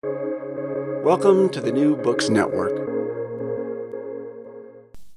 Welcome 0.00 1.48
to 1.48 1.60
the 1.60 1.72
New 1.72 1.96
Books 1.96 2.28
Network. 2.28 2.88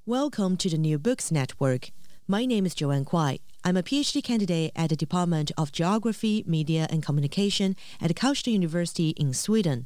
Welcome 0.08 0.58
to 0.58 0.70
the 0.72 0.78
New 0.80 0.98
Books 0.98 1.32
Network. 1.32 1.92
My 2.28 2.48
name 2.48 2.66
is 2.66 2.74
Joanne 2.74 3.06
Kuai. 3.06 3.42
I'm 3.64 3.78
a 3.78 3.84
PhD 3.84 4.24
candidate 4.24 4.72
at 4.76 4.90
the 4.90 4.96
Department 4.96 5.52
of 5.56 5.72
Geography, 5.72 6.44
Media 6.48 6.88
and 6.90 7.04
Communication 7.04 7.76
at 8.02 8.10
Karlstad 8.16 8.54
University 8.54 9.10
in 9.12 9.36
Sweden. 9.36 9.86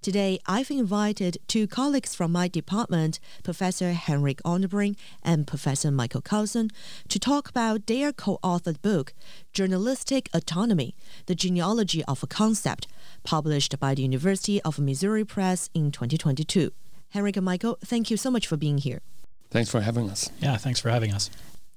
Today, 0.00 0.38
I've 0.46 0.70
invited 0.70 1.38
two 1.48 1.66
colleagues 1.66 2.14
from 2.14 2.30
my 2.30 2.46
department, 2.46 3.18
Professor 3.42 3.92
Henrik 3.92 4.40
Örnebring 4.44 4.96
and 5.24 5.44
Professor 5.44 5.90
Michael 5.90 6.22
Karlsson, 6.22 6.70
to 7.08 7.18
talk 7.18 7.48
about 7.48 7.86
their 7.88 8.12
co-authored 8.12 8.80
book, 8.80 9.12
Journalistic 9.52 10.28
Autonomy, 10.32 10.94
The 11.26 11.34
Genealogy 11.34 12.04
of 12.04 12.22
a 12.22 12.28
Concept, 12.28 12.86
published 13.24 13.80
by 13.80 13.96
the 13.96 14.02
University 14.02 14.62
of 14.62 14.78
Missouri 14.78 15.24
Press 15.24 15.68
in 15.74 15.90
2022. 15.90 16.72
Henrik 17.10 17.36
and 17.36 17.44
Michael, 17.44 17.76
thank 17.84 18.08
you 18.08 18.16
so 18.16 18.30
much 18.30 18.46
for 18.46 18.56
being 18.56 18.78
here. 18.78 19.00
Thanks 19.50 19.68
for 19.68 19.80
having 19.80 20.08
us. 20.10 20.30
Yeah, 20.40 20.58
thanks 20.58 20.78
for 20.78 20.90
having 20.90 21.12
us. 21.12 21.28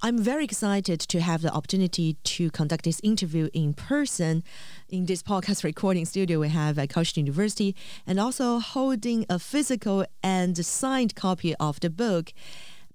I'm 0.04 0.18
very 0.18 0.46
excited 0.46 1.00
to 1.00 1.22
have 1.22 1.44
the 1.44 1.54
opportunity 1.54 2.18
to 2.24 2.50
conduct 2.50 2.86
this 2.86 3.00
interview 3.04 3.50
in 3.54 3.76
person 3.76 4.44
in 4.90 5.06
this 5.06 5.22
podcast 5.22 5.64
recording 5.72 6.06
studio 6.06 6.40
we 6.40 6.50
have 6.50 6.80
at 6.80 6.90
Karlstad 6.90 7.18
University 7.18 7.76
and 8.08 8.20
also 8.20 8.58
holding 8.58 9.28
a 9.30 9.38
physical 9.38 10.04
and 10.24 10.58
signed 10.66 11.14
copy 11.14 11.54
of 11.58 11.80
the 11.82 11.92
book. 11.92 12.34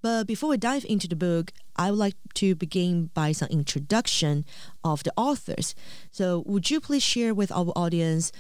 But 0.03 0.27
before 0.27 0.49
we 0.51 0.57
dive 0.57 0.85
into 0.89 1.07
the 1.07 1.15
book, 1.15 1.53
I 1.77 1.93
would 1.93 1.99
like 2.01 2.17
to 2.35 2.57
begin 2.57 3.11
by 3.15 3.31
some 3.31 3.51
introduction 3.51 4.45
of 4.83 5.05
the 5.05 5.13
authors. 5.17 5.77
So 6.11 6.43
would 6.45 6.73
you 6.73 6.81
please 6.81 7.05
share 7.05 7.33
with 7.33 7.53
our 7.53 7.73
audience 7.77 8.33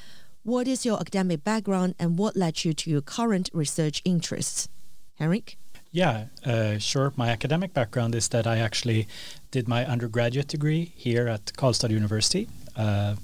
what 0.42 0.66
is 0.66 0.84
your 0.84 0.98
academic 0.98 1.44
background 1.44 1.94
and 2.00 2.18
what 2.18 2.34
led 2.34 2.64
you 2.64 2.72
to 2.72 2.90
your 2.90 3.00
current 3.00 3.48
research 3.52 4.02
interests? 4.04 4.68
Henrik? 5.14 5.56
Yeah, 5.96 6.26
uh, 6.44 6.76
sure. 6.76 7.14
My 7.16 7.30
academic 7.30 7.72
background 7.72 8.14
is 8.14 8.28
that 8.28 8.46
I 8.46 8.58
actually 8.58 9.08
did 9.50 9.66
my 9.66 9.86
undergraduate 9.86 10.46
degree 10.46 10.92
here 10.94 11.26
at 11.26 11.46
Karlstad 11.54 11.88
University. 11.88 12.48
Uh, 12.76 13.14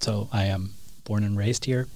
so 0.00 0.30
I 0.32 0.44
am 0.44 0.70
born 1.04 1.24
and 1.24 1.36
raised 1.36 1.66
here. 1.66 1.88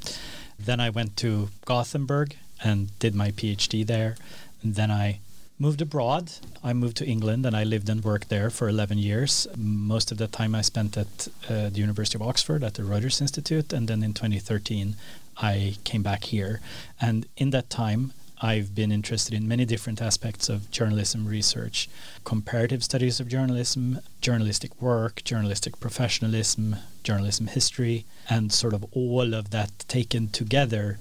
Then 0.58 0.78
I 0.78 0.90
went 0.90 1.16
to 1.24 1.48
Gothenburg 1.64 2.36
and 2.62 2.90
did 2.98 3.14
my 3.14 3.30
PhD 3.30 3.86
there. 3.86 4.14
And 4.62 4.74
then 4.74 4.90
I 4.90 5.20
moved 5.58 5.80
abroad. 5.80 6.32
I 6.62 6.74
moved 6.74 6.98
to 6.98 7.06
England 7.06 7.46
and 7.46 7.56
I 7.56 7.64
lived 7.64 7.88
and 7.88 8.04
worked 8.04 8.28
there 8.28 8.50
for 8.50 8.68
11 8.68 8.98
years. 8.98 9.46
Most 9.56 10.12
of 10.12 10.18
the 10.18 10.26
time 10.26 10.54
I 10.54 10.60
spent 10.60 10.98
at 10.98 11.28
uh, 11.48 11.70
the 11.70 11.80
University 11.80 12.18
of 12.18 12.28
Oxford 12.28 12.62
at 12.62 12.74
the 12.74 12.82
Reuters 12.82 13.22
Institute. 13.22 13.72
And 13.72 13.88
then 13.88 14.02
in 14.02 14.12
2013, 14.12 14.96
I 15.38 15.76
came 15.84 16.02
back 16.02 16.24
here. 16.24 16.60
And 17.00 17.24
in 17.38 17.48
that 17.52 17.70
time, 17.70 18.12
I've 18.42 18.74
been 18.74 18.90
interested 18.90 19.34
in 19.34 19.46
many 19.46 19.64
different 19.64 20.00
aspects 20.00 20.48
of 20.48 20.70
journalism 20.70 21.26
research 21.26 21.88
comparative 22.24 22.82
studies 22.82 23.20
of 23.20 23.28
journalism, 23.28 24.00
journalistic 24.20 24.80
work, 24.80 25.22
journalistic 25.24 25.78
professionalism, 25.78 26.76
journalism 27.02 27.48
history, 27.48 28.06
and 28.28 28.52
sort 28.52 28.74
of 28.74 28.84
all 28.92 29.34
of 29.34 29.50
that 29.50 29.70
taken 29.88 30.28
together 30.28 30.98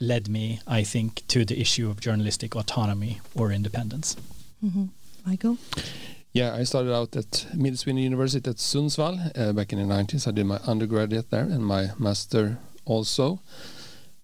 led 0.00 0.28
me, 0.28 0.60
I 0.66 0.84
think, 0.84 1.26
to 1.28 1.44
the 1.44 1.60
issue 1.60 1.90
of 1.90 2.00
journalistic 2.00 2.54
autonomy 2.54 3.20
or 3.34 3.50
independence. 3.50 4.16
Mm-hmm. 4.64 4.86
Michael? 5.26 5.58
Yeah, 6.32 6.54
I 6.54 6.64
started 6.64 6.94
out 6.94 7.16
at 7.16 7.46
Mid 7.54 7.78
Sweden 7.78 8.02
University 8.02 8.48
at 8.50 8.56
Sundsvall 8.56 9.32
uh, 9.36 9.52
back 9.52 9.72
in 9.72 9.78
the 9.78 9.94
90s. 9.94 10.28
I 10.28 10.30
did 10.30 10.46
my 10.46 10.58
undergraduate 10.66 11.30
there 11.30 11.44
and 11.44 11.64
my 11.64 11.90
master 11.98 12.58
also. 12.84 13.40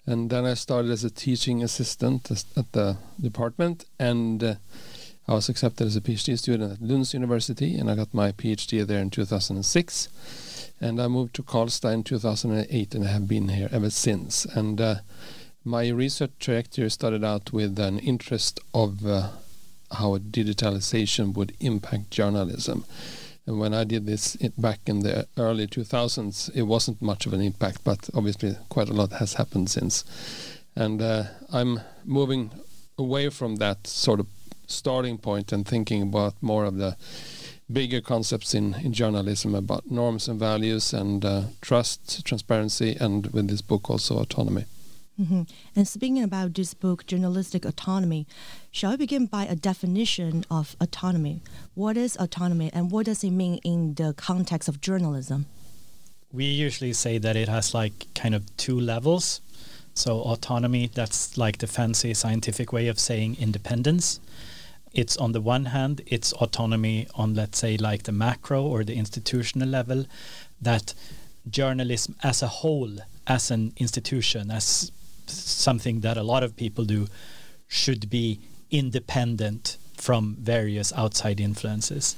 And 0.07 0.29
then 0.29 0.45
I 0.45 0.55
started 0.55 0.91
as 0.91 1.05
a 1.05 1.11
teaching 1.11 1.63
assistant 1.63 2.31
at 2.31 2.73
the 2.73 2.97
department, 3.21 3.87
and 3.99 4.43
uh, 4.45 4.55
I 5.27 5.33
was 5.33 5.49
accepted 5.49 5.87
as 5.87 5.97
a 5.97 6.03
PhD 6.03 6.39
student 6.39 6.73
at 6.73 6.81
Lunds 6.81 7.15
University, 7.15 7.77
and 7.77 7.91
I 7.91 7.95
got 7.95 8.13
my 8.13 8.33
PhD 8.33 8.87
there 8.87 9.01
in 9.01 9.09
2006. 9.09 10.09
And 10.81 11.01
I 11.01 11.09
moved 11.09 11.35
to 11.37 11.43
Karlstad 11.43 11.95
in 11.95 12.05
2008, 12.05 12.95
and 12.95 13.05
I 13.05 13.09
have 13.09 13.27
been 13.27 13.49
here 13.49 13.71
ever 13.73 13.89
since. 13.89 14.45
And 14.45 14.79
uh, 14.81 14.97
my 15.65 15.89
research 15.89 16.33
trajectory 16.39 16.91
started 16.91 17.25
out 17.25 17.55
with 17.55 17.79
an 17.79 17.99
interest 18.01 18.61
of 18.75 19.07
uh, 19.07 19.31
how 19.93 20.19
digitalization 20.19 21.33
would 21.35 21.55
impact 21.61 22.11
journalism. 22.11 22.85
And 23.47 23.59
when 23.59 23.75
I 23.75 23.85
did 23.85 24.07
this 24.07 24.37
back 24.57 24.81
in 24.87 25.01
the 25.01 25.27
early 25.37 25.67
2000s, 25.67 26.51
it 26.55 26.63
wasn't 26.63 27.03
much 27.03 27.27
of 27.27 27.33
an 27.35 27.43
impact, 27.43 27.85
but 27.85 28.09
obviously 28.15 28.57
quite 28.71 28.89
a 28.89 28.95
lot 28.95 29.13
has 29.13 29.35
happened 29.35 29.69
since. 29.69 30.05
And 30.75 31.03
uh, 31.03 31.25
I'm 31.53 31.81
moving 32.05 32.51
away 32.99 33.29
from 33.29 33.57
that 33.57 33.87
sort 33.87 34.21
of 34.21 34.27
starting 34.67 35.19
point 35.19 35.53
and 35.53 35.67
thinking 35.67 36.03
about 36.03 36.35
more 36.41 36.65
of 36.65 36.77
the 36.77 36.97
bigger 37.71 38.01
concepts 38.01 38.55
in, 38.55 38.75
in 38.75 38.93
journalism 38.93 39.55
about 39.55 39.91
norms 39.91 40.29
and 40.29 40.39
values 40.39 40.93
and 40.93 41.25
uh, 41.25 41.43
trust, 41.61 42.25
transparency, 42.25 42.97
and 43.01 43.27
with 43.29 43.49
this 43.49 43.63
book 43.63 43.91
also 43.91 44.19
autonomy. 44.19 44.65
Mm-hmm. 45.21 45.43
And 45.77 45.87
speaking 45.87 46.23
about 46.23 46.55
this 46.55 46.75
book, 46.75 47.07
Journalistic 47.07 47.65
Autonomy, 47.65 48.27
shall 48.73 48.93
we 48.93 48.97
begin 48.97 49.27
by 49.27 49.45
a 49.45 49.55
definition 49.55 50.45
of 50.51 50.75
autonomy? 50.81 51.41
What 51.75 51.97
is 51.97 52.17
autonomy 52.17 52.71
and 52.73 52.91
what 52.91 53.07
does 53.07 53.23
it 53.23 53.31
mean 53.31 53.59
in 53.59 53.95
the 53.95 54.15
context 54.15 54.69
of 54.69 54.81
journalism? 54.81 55.47
We 56.33 56.47
usually 56.47 56.93
say 56.93 57.19
that 57.19 57.37
it 57.37 57.49
has 57.49 57.75
like 57.75 58.13
kind 58.15 58.35
of 58.35 58.57
two 58.57 58.81
levels. 58.81 59.41
So, 59.97 60.19
autonomy, 60.23 60.91
that's 60.93 61.39
like 61.39 61.59
the 61.59 61.69
fancy 61.69 62.13
scientific 62.15 62.73
way 62.73 62.89
of 62.89 62.99
saying 62.99 63.37
independence. 63.39 64.19
It's 64.93 65.17
on 65.17 65.31
the 65.31 65.41
one 65.41 65.67
hand, 65.67 66.01
it's 66.07 66.33
autonomy 66.33 67.07
on, 67.15 67.35
let's 67.35 67.59
say, 67.59 67.77
like 67.77 68.03
the 68.03 68.13
macro 68.13 68.65
or 68.65 68.83
the 68.83 68.95
institutional 68.95 69.69
level, 69.69 70.07
that 70.61 70.95
journalism 71.49 72.17
as 72.25 72.43
a 72.43 72.49
whole, 72.49 72.99
as 73.29 73.53
an 73.53 73.73
institution, 73.77 74.51
as 74.51 74.91
something 75.31 76.01
that 76.01 76.17
a 76.17 76.23
lot 76.23 76.43
of 76.43 76.57
people 76.57 76.85
do 76.85 77.07
should 77.67 78.11
be 78.11 78.41
independent 78.71 79.77
from 79.97 80.37
various 80.41 80.93
outside 80.93 81.41
influences. 81.41 82.17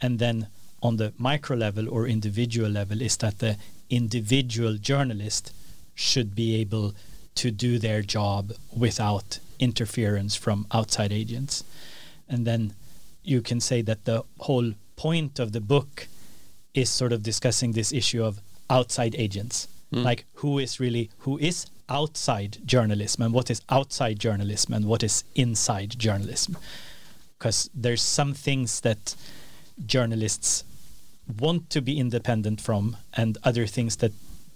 And 0.00 0.18
then 0.18 0.48
on 0.82 0.96
the 0.96 1.12
micro 1.18 1.56
level 1.56 1.88
or 1.88 2.06
individual 2.06 2.70
level 2.70 3.02
is 3.02 3.16
that 3.18 3.38
the 3.40 3.56
individual 3.90 4.74
journalist 4.74 5.52
should 5.94 6.34
be 6.34 6.56
able 6.56 6.94
to 7.34 7.50
do 7.50 7.78
their 7.78 8.02
job 8.02 8.52
without 8.76 9.38
interference 9.58 10.36
from 10.36 10.66
outside 10.72 11.12
agents. 11.12 11.64
And 12.28 12.46
then 12.46 12.74
you 13.22 13.42
can 13.42 13.60
say 13.60 13.82
that 13.82 14.04
the 14.04 14.24
whole 14.40 14.72
point 14.96 15.38
of 15.38 15.52
the 15.52 15.60
book 15.60 16.06
is 16.74 16.90
sort 16.90 17.12
of 17.12 17.22
discussing 17.22 17.72
this 17.72 17.92
issue 17.92 18.24
of 18.24 18.40
outside 18.70 19.14
agents. 19.16 19.68
Mm. 19.92 20.04
Like 20.04 20.24
who 20.34 20.58
is 20.58 20.78
really 20.78 21.10
who 21.20 21.38
is 21.38 21.66
outside 21.88 22.58
journalism 22.64 23.22
and 23.22 23.34
what 23.34 23.50
is 23.50 23.62
outside 23.70 24.18
journalism 24.18 24.74
and 24.74 24.84
what 24.84 25.02
is 25.02 25.24
inside 25.34 25.98
journalism. 25.98 26.56
Because 27.38 27.70
there's 27.74 28.02
some 28.02 28.34
things 28.34 28.80
that 28.80 29.14
journalists 29.86 30.64
want 31.38 31.70
to 31.70 31.80
be 31.80 31.98
independent 31.98 32.60
from 32.60 32.96
and 33.14 33.38
other 33.44 33.66
things 33.66 33.96
that 33.96 34.12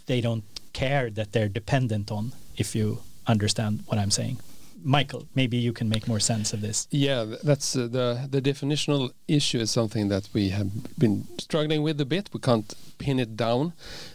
they 0.07 0.21
don't 0.21 0.45
care 0.73 1.11
that 1.11 1.33
they're 1.33 1.49
dependent 1.49 2.11
on 2.11 2.33
if 2.57 2.75
you 2.75 2.99
understand 3.27 3.83
what 3.87 3.99
i'm 3.99 4.11
saying 4.11 4.39
michael 4.85 5.27
maybe 5.35 5.57
you 5.57 5.73
can 5.73 5.89
make 5.89 6.09
more 6.09 6.21
sense 6.21 6.53
of 6.53 6.61
this 6.61 6.89
yeah 6.91 7.25
that's 7.43 7.77
uh, 7.77 7.87
the 7.87 8.29
the 8.31 8.41
definitional 8.41 9.13
issue 9.29 9.59
is 9.59 9.71
something 9.71 10.09
that 10.09 10.29
we 10.33 10.49
have 10.51 10.71
been 10.99 11.27
struggling 11.39 11.83
with 11.83 12.01
a 12.01 12.05
bit 12.05 12.29
we 12.33 12.41
can't 12.41 12.75
pin 12.99 13.19
it 13.19 13.37
down 13.37 13.73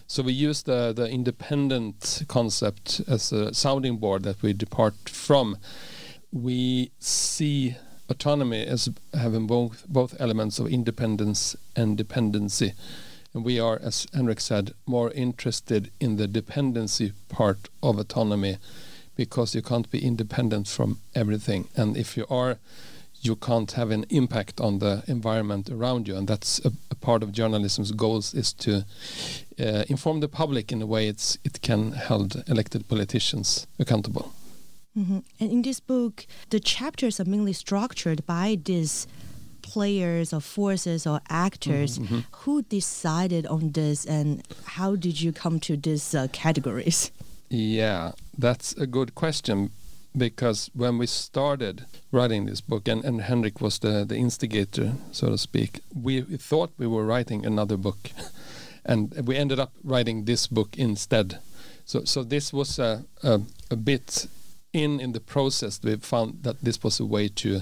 so 0.10 0.24
we 0.24 0.32
use 0.32 0.64
the, 0.64 0.94
the 0.94 1.10
independent 1.10 2.24
concept 2.30 3.02
as 3.10 3.34
a 3.34 3.54
sounding 3.54 3.98
board 3.98 4.24
that 4.24 4.42
we 4.42 4.54
depart 4.54 5.10
from. 5.10 5.58
We 6.32 6.92
see 6.98 7.76
autonomy 8.10 8.66
as 8.66 8.88
having 9.14 9.48
both 9.48 9.86
both 9.90 10.16
elements 10.18 10.60
of 10.60 10.68
independence 10.68 11.58
and 11.76 11.98
dependency. 11.98 12.74
And 13.34 13.44
we 13.44 13.60
are, 13.60 13.78
as 13.84 14.08
Henrik 14.14 14.40
said, 14.40 14.74
more 14.86 15.12
interested 15.12 15.92
in 16.00 16.16
the 16.16 16.28
dependency 16.28 17.12
part 17.28 17.68
of 17.84 18.00
autonomy 18.00 18.58
because 19.18 19.54
you 19.54 19.62
can't 19.62 19.90
be 19.92 20.00
independent 20.06 20.68
from 20.70 21.00
everything. 21.14 21.68
And 21.76 21.98
if 21.98 22.16
you 22.16 22.26
are 22.30 22.60
you 23.22 23.36
can't 23.36 23.72
have 23.72 23.92
an 23.92 24.06
impact 24.10 24.62
on 24.62 24.80
the 24.80 25.04
environment 25.08 25.70
around 25.70 26.08
you 26.08 26.16
and 26.16 26.28
that's 26.28 26.64
a, 26.64 26.72
a 26.92 26.96
part 26.96 27.24
of 27.24 27.32
journalism's 27.32 27.92
goals 27.92 28.34
is 28.34 28.54
to 28.54 28.86
uh, 29.60 29.84
inform 29.88 30.20
the 30.20 30.28
public 30.28 30.72
in 30.72 30.82
a 30.82 30.86
way 30.86 31.08
it's 31.08 31.38
it 31.44 31.62
can 31.62 31.94
hold 31.94 32.44
elected 32.48 32.88
politicians 32.88 33.68
accountable 33.80 34.32
mm-hmm. 34.98 35.20
and 35.40 35.52
in 35.52 35.62
this 35.62 35.80
book 35.80 36.26
the 36.50 36.60
chapters 36.60 37.20
are 37.20 37.26
mainly 37.26 37.54
structured 37.54 38.26
by 38.26 38.58
these 38.66 39.08
players 39.64 40.32
or 40.32 40.40
forces 40.40 41.06
or 41.06 41.20
actors 41.30 42.00
mm-hmm, 42.00 42.16
mm-hmm. 42.16 42.36
who 42.38 42.62
decided 42.64 43.46
on 43.48 43.72
this 43.72 44.06
and 44.06 44.44
how 44.66 44.96
did 44.96 45.20
you 45.20 45.34
come 45.34 45.60
to 45.60 45.76
these 45.76 46.16
uh, 46.16 46.28
categories 46.32 47.12
Yeah, 47.50 48.12
that's 48.38 48.74
a 48.74 48.88
good 48.88 49.16
question 49.16 49.72
because 50.16 50.70
when 50.74 50.98
we 50.98 51.06
started 51.06 51.86
writing 52.12 52.46
this 52.46 52.62
book, 52.62 52.88
and, 52.88 53.06
and 53.06 53.22
Henrik 53.22 53.62
was 53.62 53.80
the, 53.80 54.04
the 54.06 54.16
instigator, 54.16 54.94
so 55.12 55.30
to 55.30 55.38
speak, 55.38 55.82
we, 55.94 56.22
thought 56.22 56.72
we 56.78 56.88
were 56.88 57.06
writing 57.06 57.46
another 57.46 57.78
book. 57.78 58.12
and 58.86 59.28
we 59.28 59.36
ended 59.36 59.60
up 59.60 59.74
writing 59.84 60.26
this 60.26 60.48
book 60.48 60.78
instead. 60.78 61.40
So, 61.86 62.04
so 62.04 62.24
this 62.24 62.52
was 62.52 62.80
a, 62.80 63.06
a, 63.24 63.42
a 63.70 63.76
bit 63.76 64.28
in 64.74 65.00
in 65.00 65.12
the 65.14 65.20
process. 65.20 65.80
We 65.84 65.96
found 65.98 66.44
that 66.44 66.64
this 66.64 66.84
was 66.84 67.00
a 67.00 67.06
way 67.06 67.28
to 67.30 67.62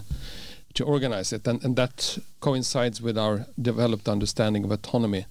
to 0.74 0.84
organize 0.84 1.32
it, 1.32 1.48
and, 1.48 1.64
and 1.64 1.76
that 1.78 2.18
coincides 2.42 3.02
with 3.02 3.18
our 3.18 3.46
developed 3.62 4.10
understanding 4.10 4.64
of 4.66 4.72
autonomy 4.72 5.26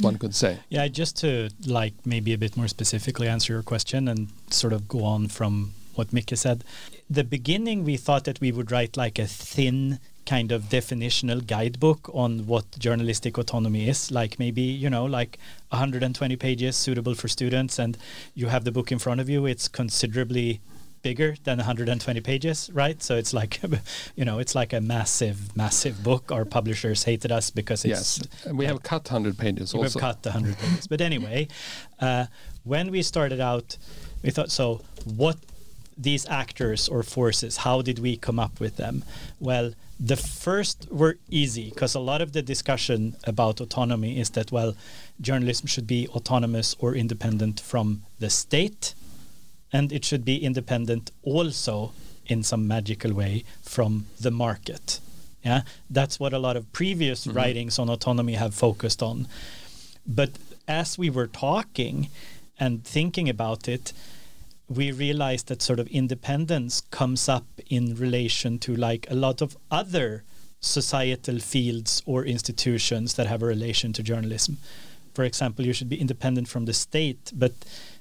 one 0.00 0.16
could 0.16 0.34
say. 0.34 0.58
Yeah, 0.68 0.88
just 0.88 1.16
to 1.18 1.50
like 1.66 1.94
maybe 2.04 2.32
a 2.32 2.38
bit 2.38 2.56
more 2.56 2.68
specifically 2.68 3.28
answer 3.28 3.52
your 3.52 3.62
question 3.62 4.08
and 4.08 4.28
sort 4.50 4.72
of 4.72 4.88
go 4.88 5.04
on 5.04 5.28
from 5.28 5.72
what 5.94 6.12
Micke 6.12 6.36
said. 6.36 6.64
The 7.08 7.24
beginning 7.24 7.84
we 7.84 7.96
thought 7.96 8.24
that 8.24 8.40
we 8.40 8.52
would 8.52 8.70
write 8.70 8.96
like 8.96 9.18
a 9.18 9.26
thin 9.26 9.98
kind 10.26 10.52
of 10.52 10.64
definitional 10.64 11.44
guidebook 11.44 12.08
on 12.14 12.46
what 12.46 12.78
journalistic 12.78 13.36
autonomy 13.36 13.88
is 13.88 14.12
like 14.12 14.38
maybe 14.38 14.62
you 14.62 14.88
know 14.88 15.04
like 15.04 15.38
120 15.70 16.36
pages 16.36 16.76
suitable 16.76 17.14
for 17.14 17.26
students 17.26 17.78
and 17.78 17.98
you 18.34 18.46
have 18.46 18.64
the 18.64 18.70
book 18.70 18.92
in 18.92 18.98
front 18.98 19.20
of 19.20 19.28
you 19.28 19.46
it's 19.46 19.66
considerably 19.66 20.60
bigger 21.02 21.34
than 21.44 21.58
120 21.58 22.20
pages, 22.20 22.70
right? 22.72 23.02
So 23.02 23.16
it's 23.16 23.32
like, 23.32 23.60
you 24.16 24.24
know, 24.24 24.38
it's 24.38 24.54
like 24.54 24.72
a 24.72 24.80
massive, 24.80 25.56
massive 25.56 26.02
book. 26.02 26.30
Our 26.32 26.44
publishers 26.44 27.04
hated 27.04 27.32
us 27.32 27.50
because 27.50 27.84
it's. 27.84 28.20
Yes, 28.44 28.52
we 28.52 28.66
have 28.66 28.82
cut 28.82 29.10
100 29.10 29.38
pages 29.38 29.74
We've 29.74 29.94
cut 29.94 30.24
100 30.24 30.58
pages. 30.58 30.86
But 30.86 31.00
anyway, 31.00 31.48
uh, 32.00 32.26
when 32.64 32.90
we 32.90 33.02
started 33.02 33.40
out, 33.40 33.76
we 34.22 34.30
thought, 34.30 34.50
so 34.50 34.82
what 35.04 35.36
these 35.96 36.26
actors 36.28 36.88
or 36.88 37.02
forces, 37.02 37.58
how 37.58 37.82
did 37.82 37.98
we 37.98 38.16
come 38.16 38.38
up 38.38 38.58
with 38.58 38.76
them? 38.76 39.04
Well, 39.38 39.72
the 39.98 40.16
first 40.16 40.88
were 40.90 41.18
easy 41.28 41.68
because 41.68 41.94
a 41.94 42.00
lot 42.00 42.22
of 42.22 42.32
the 42.32 42.40
discussion 42.40 43.16
about 43.24 43.60
autonomy 43.60 44.18
is 44.18 44.30
that, 44.30 44.50
well, 44.50 44.74
journalism 45.20 45.66
should 45.66 45.86
be 45.86 46.08
autonomous 46.08 46.74
or 46.78 46.94
independent 46.94 47.60
from 47.60 48.02
the 48.18 48.30
state 48.30 48.94
and 49.72 49.92
it 49.92 50.04
should 50.04 50.24
be 50.24 50.42
independent 50.42 51.10
also 51.22 51.92
in 52.26 52.42
some 52.42 52.66
magical 52.66 53.12
way 53.12 53.44
from 53.62 54.06
the 54.20 54.30
market. 54.30 55.00
Yeah, 55.44 55.62
that's 55.88 56.20
what 56.20 56.32
a 56.32 56.38
lot 56.38 56.56
of 56.56 56.70
previous 56.72 57.26
mm-hmm. 57.26 57.36
writings 57.36 57.78
on 57.78 57.88
autonomy 57.88 58.34
have 58.34 58.54
focused 58.54 59.02
on. 59.02 59.26
But 60.06 60.30
as 60.68 60.98
we 60.98 61.10
were 61.10 61.26
talking 61.26 62.08
and 62.58 62.84
thinking 62.84 63.28
about 63.28 63.68
it, 63.68 63.92
we 64.68 64.92
realized 64.92 65.48
that 65.48 65.62
sort 65.62 65.80
of 65.80 65.88
independence 65.88 66.82
comes 66.90 67.28
up 67.28 67.46
in 67.68 67.96
relation 67.96 68.58
to 68.60 68.76
like 68.76 69.06
a 69.10 69.14
lot 69.14 69.40
of 69.40 69.56
other 69.70 70.22
societal 70.60 71.38
fields 71.38 72.02
or 72.06 72.24
institutions 72.24 73.14
that 73.14 73.26
have 73.26 73.42
a 73.42 73.46
relation 73.46 73.92
to 73.94 74.02
journalism. 74.02 74.58
For 75.14 75.24
example, 75.24 75.66
you 75.66 75.72
should 75.72 75.88
be 75.88 76.00
independent 76.00 76.48
from 76.48 76.66
the 76.66 76.74
state, 76.74 77.32
but 77.34 77.52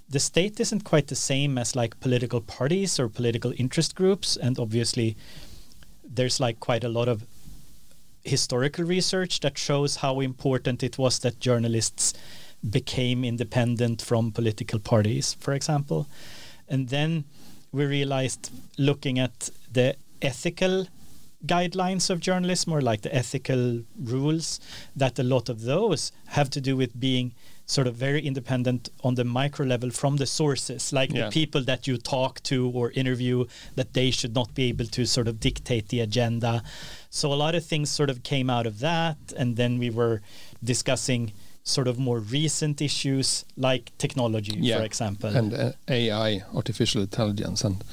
the 0.09 0.19
state 0.19 0.59
isn't 0.59 0.83
quite 0.83 1.07
the 1.07 1.15
same 1.15 1.57
as 1.57 1.75
like 1.75 1.99
political 1.99 2.41
parties 2.41 2.99
or 2.99 3.07
political 3.07 3.53
interest 3.57 3.95
groups 3.95 4.35
and 4.35 4.59
obviously 4.59 5.15
there's 6.03 6.39
like 6.39 6.59
quite 6.59 6.83
a 6.83 6.89
lot 6.89 7.07
of 7.07 7.23
historical 8.23 8.83
research 8.83 9.39
that 9.41 9.57
shows 9.57 9.97
how 9.97 10.19
important 10.19 10.83
it 10.83 10.97
was 10.97 11.19
that 11.19 11.39
journalists 11.39 12.13
became 12.69 13.23
independent 13.23 14.01
from 14.01 14.31
political 14.31 14.79
parties 14.79 15.35
for 15.39 15.53
example. 15.53 16.07
And 16.67 16.89
then 16.89 17.23
we 17.71 17.85
realized 17.85 18.51
looking 18.77 19.19
at 19.19 19.49
the 19.71 19.95
ethical 20.21 20.87
guidelines 21.45 22.09
of 22.09 22.19
journalism 22.19 22.73
or 22.73 22.81
like 22.81 23.01
the 23.01 23.15
ethical 23.15 23.81
rules 23.97 24.59
that 24.95 25.17
a 25.19 25.23
lot 25.23 25.49
of 25.49 25.61
those 25.61 26.11
have 26.27 26.49
to 26.49 26.61
do 26.61 26.75
with 26.75 26.99
being 26.99 27.33
sort 27.65 27.85
of 27.85 27.93
very 27.93 28.19
independent 28.25 28.89
on 29.03 29.13
the 29.13 29.23
micro 29.23 29.63
level 29.63 29.91
from 29.91 30.17
the 30.17 30.25
sources, 30.25 30.91
like 30.91 31.11
yeah. 31.11 31.25
the 31.25 31.31
people 31.31 31.61
that 31.63 31.85
you 31.85 31.97
talk 31.97 32.41
to 32.41 32.67
or 32.71 32.89
interview, 32.91 33.45
that 33.75 33.93
they 33.93 34.09
should 34.09 34.33
not 34.33 34.53
be 34.55 34.63
able 34.69 34.85
to 34.85 35.05
sort 35.05 35.27
of 35.27 35.39
dictate 35.39 35.89
the 35.89 35.99
agenda. 35.99 36.63
So 37.11 37.31
a 37.31 37.35
lot 37.35 37.53
of 37.53 37.63
things 37.63 37.91
sort 37.91 38.09
of 38.09 38.23
came 38.23 38.49
out 38.49 38.65
of 38.65 38.79
that. 38.79 39.17
And 39.37 39.55
then 39.55 39.77
we 39.77 39.91
were 39.91 40.21
discussing 40.63 41.31
sort 41.63 41.87
of 41.87 41.99
more 41.99 42.19
recent 42.19 42.81
issues 42.81 43.45
like 43.55 43.95
technology, 43.99 44.57
yeah. 44.57 44.77
for 44.77 44.83
example. 44.83 45.29
And 45.29 45.53
uh, 45.53 45.71
AI, 45.87 46.41
artificial 46.55 47.01
intelligence, 47.01 47.63
and, 47.63 47.83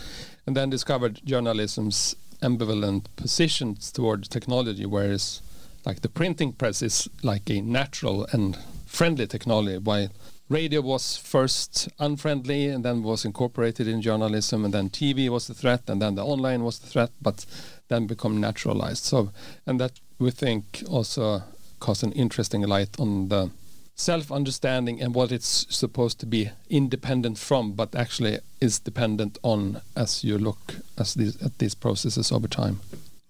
and 0.46 0.56
then 0.56 0.70
discovered 0.70 1.20
journalism's 1.26 2.16
ambivalent 2.46 3.04
positions 3.16 3.90
towards 3.90 4.28
technology, 4.28 4.86
whereas 4.86 5.42
like 5.84 6.00
the 6.00 6.08
printing 6.08 6.52
press 6.52 6.82
is 6.82 7.08
like 7.22 7.50
a 7.50 7.60
natural 7.60 8.26
and 8.32 8.56
friendly 8.86 9.26
technology. 9.26 9.78
While 9.78 10.08
radio 10.48 10.80
was 10.80 11.16
first 11.16 11.88
unfriendly 11.98 12.68
and 12.68 12.84
then 12.84 13.02
was 13.02 13.24
incorporated 13.24 13.88
in 13.88 14.00
journalism 14.00 14.64
and 14.64 14.72
then 14.72 14.88
tv 14.88 15.28
was 15.28 15.48
the 15.48 15.54
threat 15.54 15.82
and 15.88 16.00
then 16.00 16.14
the 16.14 16.24
online 16.24 16.62
was 16.62 16.78
the 16.78 16.86
threat 16.86 17.10
but 17.20 17.44
then 17.88 18.06
become 18.06 18.40
naturalized. 18.40 19.04
So 19.04 19.30
and 19.66 19.80
that 19.80 19.92
we 20.18 20.30
think 20.30 20.82
also 20.88 21.42
caused 21.80 22.04
an 22.04 22.12
interesting 22.12 22.62
light 22.62 22.98
on 22.98 23.28
the 23.28 23.50
self-understanding 23.96 25.00
and 25.00 25.14
what 25.14 25.32
it's 25.32 25.66
supposed 25.74 26.20
to 26.20 26.26
be 26.26 26.50
independent 26.68 27.38
from 27.38 27.72
but 27.72 27.94
actually 27.94 28.38
is 28.60 28.78
dependent 28.78 29.38
on 29.42 29.80
as 29.96 30.22
you 30.22 30.38
look 30.38 30.76
as 30.98 31.14
these, 31.14 31.42
at 31.42 31.58
these 31.58 31.74
processes 31.74 32.30
over 32.30 32.46
time 32.46 32.78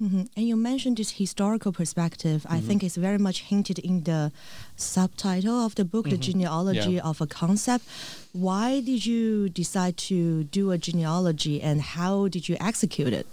Mm-hmm. 0.03 0.25
And 0.37 0.47
you 0.47 0.57
mentioned 0.57 0.99
this 0.99 1.13
historical 1.13 1.73
perspective. 1.73 2.43
Mm-hmm. 2.43 2.55
I 2.55 2.61
think 2.61 2.85
it's 2.85 2.97
very 2.97 3.17
much 3.17 3.43
hinted 3.43 3.79
in 3.79 4.03
the 4.03 4.31
subtitle 4.77 5.65
of 5.65 5.75
the 5.75 5.85
book, 5.87 6.05
mm-hmm. 6.05 6.17
the 6.17 6.19
genealogy 6.19 6.93
yeah. 6.93 7.01
of 7.01 7.21
a 7.23 7.27
concept. 7.27 7.85
Why 8.33 8.81
did 8.81 9.07
you 9.07 9.49
decide 9.49 9.97
to 10.09 10.45
do 10.45 10.71
a 10.71 10.77
genealogy, 10.77 11.63
and 11.63 11.81
how 11.81 12.29
did 12.29 12.47
you 12.47 12.59
execute 12.61 13.15
it? 13.15 13.27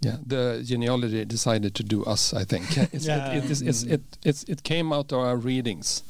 Yeah, 0.00 0.16
the 0.26 0.62
genealogy 0.64 1.24
decided 1.26 1.74
to 1.74 1.82
do 1.82 2.04
us. 2.04 2.32
I 2.32 2.44
think 2.44 2.64
it's, 2.92 3.06
yeah. 3.06 3.32
it, 3.32 3.44
it, 3.44 3.50
it's, 3.50 3.60
it's, 3.60 3.82
it, 3.82 4.02
it's, 4.24 4.44
it 4.44 4.62
came 4.62 4.94
out 4.94 5.12
of 5.12 5.18
our 5.18 5.36
readings, 5.36 6.02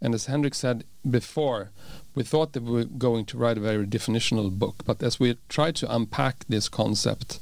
and 0.00 0.14
as 0.14 0.26
Henrik 0.26 0.54
said 0.54 0.84
before, 1.08 1.70
we 2.14 2.22
thought 2.22 2.52
that 2.52 2.62
we 2.62 2.72
were 2.72 2.84
going 2.84 3.24
to 3.26 3.38
write 3.38 3.58
a 3.58 3.60
very 3.60 3.86
definitional 3.86 4.50
book. 4.50 4.76
But 4.84 5.02
as 5.02 5.18
we 5.18 5.36
tried 5.48 5.76
to 5.76 5.94
unpack 5.94 6.44
this 6.48 6.68
concept 6.68 7.40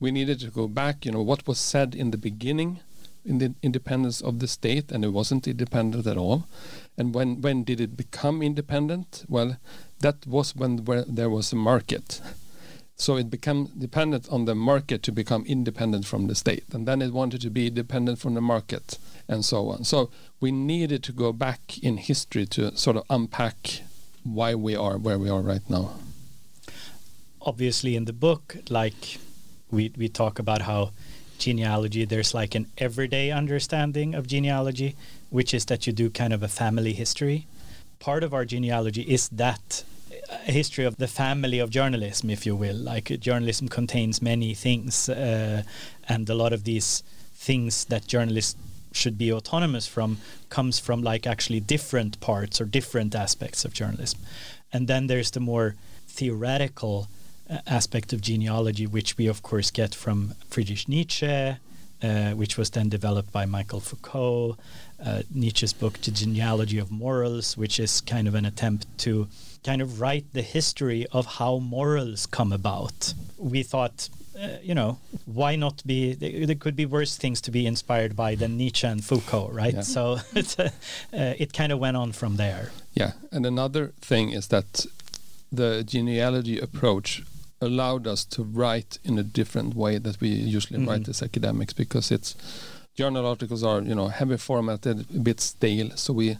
we 0.00 0.10
needed 0.10 0.40
to 0.40 0.50
go 0.50 0.68
back, 0.68 1.04
you 1.04 1.12
know, 1.12 1.22
what 1.22 1.46
was 1.46 1.58
said 1.58 1.94
in 1.94 2.10
the 2.10 2.18
beginning 2.18 2.80
in 3.24 3.38
the 3.38 3.54
independence 3.62 4.20
of 4.22 4.38
the 4.38 4.48
state, 4.48 4.90
and 4.90 5.04
it 5.04 5.08
wasn't 5.08 5.46
independent 5.46 6.06
at 6.06 6.16
all. 6.16 6.46
And 6.96 7.14
when 7.14 7.42
when 7.42 7.64
did 7.64 7.80
it 7.80 7.96
become 7.96 8.42
independent? 8.42 9.24
Well, 9.28 9.58
that 10.00 10.26
was 10.26 10.56
when 10.56 10.84
there 11.08 11.28
was 11.28 11.52
a 11.52 11.56
market. 11.56 12.20
So 12.96 13.16
it 13.16 13.30
became 13.30 13.66
dependent 13.78 14.28
on 14.28 14.44
the 14.44 14.54
market 14.54 15.02
to 15.04 15.12
become 15.12 15.44
independent 15.46 16.06
from 16.06 16.26
the 16.26 16.34
state, 16.34 16.64
and 16.72 16.86
then 16.86 17.02
it 17.02 17.12
wanted 17.12 17.40
to 17.42 17.50
be 17.50 17.70
dependent 17.70 18.18
from 18.18 18.34
the 18.34 18.40
market, 18.40 18.98
and 19.28 19.44
so 19.44 19.68
on. 19.68 19.84
So 19.84 20.10
we 20.40 20.50
needed 20.50 21.02
to 21.04 21.12
go 21.12 21.32
back 21.32 21.78
in 21.82 21.98
history 21.98 22.46
to 22.46 22.76
sort 22.76 22.96
of 22.96 23.04
unpack 23.10 23.82
why 24.24 24.54
we 24.54 24.74
are 24.74 24.98
where 24.98 25.18
we 25.18 25.28
are 25.28 25.40
right 25.40 25.68
now. 25.68 25.92
Obviously, 27.40 27.94
in 27.96 28.04
the 28.06 28.12
book, 28.12 28.56
like 28.68 29.18
we 29.70 29.92
we 29.96 30.08
talk 30.08 30.38
about 30.38 30.62
how 30.62 30.90
genealogy 31.38 32.04
there's 32.04 32.34
like 32.34 32.54
an 32.54 32.66
everyday 32.78 33.30
understanding 33.30 34.14
of 34.14 34.26
genealogy 34.26 34.96
which 35.30 35.54
is 35.54 35.66
that 35.66 35.86
you 35.86 35.92
do 35.92 36.10
kind 36.10 36.32
of 36.32 36.42
a 36.42 36.48
family 36.48 36.92
history 36.92 37.46
part 38.00 38.24
of 38.24 38.34
our 38.34 38.44
genealogy 38.44 39.02
is 39.02 39.28
that 39.28 39.84
a 40.48 40.52
history 40.52 40.84
of 40.84 40.96
the 40.96 41.06
family 41.06 41.60
of 41.60 41.70
journalism 41.70 42.28
if 42.28 42.44
you 42.44 42.56
will 42.56 42.74
like 42.74 43.20
journalism 43.20 43.68
contains 43.68 44.20
many 44.20 44.52
things 44.52 45.08
uh, 45.08 45.62
and 46.08 46.28
a 46.28 46.34
lot 46.34 46.52
of 46.52 46.64
these 46.64 47.04
things 47.34 47.84
that 47.84 48.04
journalists 48.06 48.56
should 48.98 49.16
be 49.16 49.32
autonomous 49.32 49.86
from 49.86 50.18
comes 50.50 50.78
from 50.78 51.02
like 51.02 51.26
actually 51.26 51.60
different 51.60 52.20
parts 52.20 52.60
or 52.60 52.64
different 52.64 53.14
aspects 53.14 53.64
of 53.64 53.72
journalism. 53.72 54.20
And 54.72 54.88
then 54.88 55.06
there's 55.06 55.30
the 55.30 55.40
more 55.40 55.76
theoretical 56.06 57.08
uh, 57.48 57.58
aspect 57.66 58.12
of 58.12 58.20
genealogy, 58.20 58.86
which 58.86 59.16
we 59.16 59.26
of 59.26 59.42
course 59.42 59.70
get 59.70 59.94
from 59.94 60.34
Friedrich 60.50 60.88
Nietzsche, 60.88 61.56
uh, 62.02 62.32
which 62.32 62.56
was 62.56 62.70
then 62.70 62.88
developed 62.88 63.32
by 63.32 63.46
Michael 63.46 63.80
Foucault. 63.80 64.56
Uh, 65.04 65.22
Nietzsche's 65.32 65.72
book, 65.72 66.00
The 66.00 66.10
Genealogy 66.10 66.78
of 66.78 66.90
Morals, 66.90 67.56
which 67.56 67.78
is 67.78 68.00
kind 68.00 68.26
of 68.26 68.34
an 68.34 68.44
attempt 68.44 68.86
to 68.98 69.28
kind 69.64 69.82
of 69.82 70.00
write 70.00 70.32
the 70.32 70.42
history 70.42 71.06
of 71.12 71.26
how 71.26 71.58
morals 71.58 72.26
come 72.26 72.52
about. 72.52 73.14
We 73.38 73.62
thought, 73.62 74.08
uh, 74.40 74.58
you 74.62 74.74
know, 74.74 74.98
why 75.26 75.56
not 75.56 75.86
be? 75.86 76.14
There 76.14 76.54
could 76.56 76.76
be 76.76 76.86
worse 76.86 77.16
things 77.16 77.40
to 77.42 77.50
be 77.50 77.66
inspired 77.66 78.16
by 78.16 78.34
than 78.34 78.56
Nietzsche 78.56 78.86
and 78.86 79.04
Foucault, 79.04 79.50
right? 79.52 79.74
Yeah. 79.74 79.80
So 79.82 80.18
uh, 80.36 80.70
it 81.12 81.52
kind 81.52 81.72
of 81.72 81.78
went 81.78 81.96
on 81.96 82.12
from 82.12 82.36
there. 82.36 82.70
Yeah, 82.94 83.12
and 83.30 83.46
another 83.46 83.92
thing 84.00 84.30
is 84.30 84.48
that 84.48 84.86
the 85.52 85.82
genealogy 85.84 86.58
approach 86.58 87.22
allowed 87.60 88.06
us 88.06 88.24
to 88.24 88.42
write 88.42 88.98
in 89.04 89.18
a 89.18 89.22
different 89.22 89.74
way 89.74 89.98
that 89.98 90.20
we 90.20 90.28
usually 90.28 90.78
Mhm. 90.80 90.88
write 90.88 91.08
as 91.08 91.22
academics 91.22 91.72
because 91.74 92.14
it's 92.14 92.34
journal 92.96 93.26
articles 93.26 93.62
are 93.62 93.80
you 93.82 93.94
know 93.94 94.08
heavy 94.08 94.36
formatted 94.36 95.06
a 95.14 95.18
bit 95.18 95.40
stale 95.40 95.90
so 95.96 96.12
we 96.12 96.36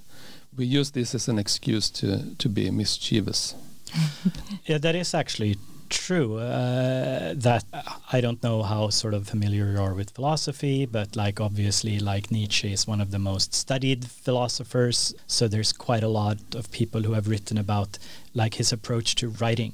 we 0.56 0.64
use 0.80 0.90
this 0.92 1.14
as 1.14 1.28
an 1.28 1.38
excuse 1.38 1.90
to 1.90 2.34
to 2.38 2.48
be 2.48 2.70
mischievous 2.70 3.54
Yeah, 4.68 4.78
that 4.78 4.94
is 4.94 5.14
actually 5.14 5.56
true. 5.88 6.36
Uh, 6.38 7.32
that 7.34 7.64
I 8.12 8.20
don't 8.20 8.42
know 8.42 8.62
how 8.62 8.90
sort 8.90 9.14
of 9.14 9.26
familiar 9.26 9.70
you 9.72 9.78
are 9.80 9.94
with 9.94 10.10
philosophy, 10.10 10.84
but 10.86 11.16
like 11.16 11.40
obviously, 11.40 11.98
like 11.98 12.30
Nietzsche 12.30 12.72
is 12.72 12.86
one 12.86 13.00
of 13.00 13.10
the 13.10 13.18
most 13.18 13.54
studied 13.54 14.04
philosophers. 14.04 15.14
So 15.26 15.48
there's 15.48 15.72
quite 15.72 16.02
a 16.04 16.08
lot 16.08 16.38
of 16.54 16.70
people 16.70 17.02
who 17.02 17.14
have 17.14 17.28
written 17.28 17.56
about 17.58 17.98
like 18.34 18.54
his 18.58 18.72
approach 18.72 19.14
to 19.16 19.28
writing. 19.40 19.72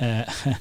Uh, 0.00 0.24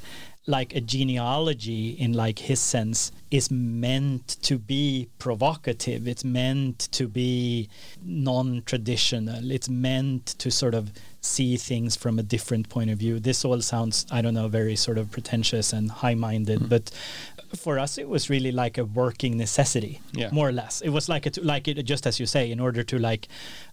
like 0.46 0.75
a 0.75 0.82
genealogy 0.82 1.92
in 1.92 2.12
like 2.12 2.38
his 2.38 2.60
sense 2.60 3.13
is 3.32 3.50
meant 3.50 4.28
to 4.42 4.58
be 4.58 5.08
provocative. 5.18 6.06
It's 6.06 6.25
meant 6.25 6.80
to 6.92 7.08
be 7.08 7.70
non-traditional. 8.04 9.52
It's 9.52 9.70
meant 9.70 10.25
to 10.40 10.52
sort 10.52 10.75
of 10.75 10.92
see 11.22 11.56
things 11.56 11.96
from 11.96 12.20
a 12.20 12.24
different 12.24 12.68
point 12.68 12.90
of 12.90 12.98
view. 12.98 13.20
This 13.20 13.46
all 13.46 13.62
sounds 13.62 14.06
i 14.12 14.22
don't 14.22 14.34
know 14.34 14.50
very 14.50 14.75
sort 14.75 14.98
of 14.98 15.10
pretentious 15.12 15.72
and 15.72 15.90
high-minded 15.90 16.60
Mm. 16.60 16.70
but 16.70 16.92
for 17.55 17.77
us 17.79 17.98
it 17.98 18.10
was 18.10 18.29
really 18.29 18.51
like 18.51 18.77
a 18.77 18.86
working 18.86 19.38
necessity 19.38 20.01
Yeah. 20.13 20.29
more 20.31 20.50
or 20.50 20.51
less 20.51 20.81
it 20.81 20.89
was 20.89 21.07
like 21.07 21.25
a 21.25 21.31
like 21.41 21.67
it 21.67 21.81
just 21.83 22.07
as 22.07 22.19
you 22.19 22.25
say 22.25 22.51
in 22.51 22.60
order 22.60 22.83
to 22.83 22.98
like 22.98 23.27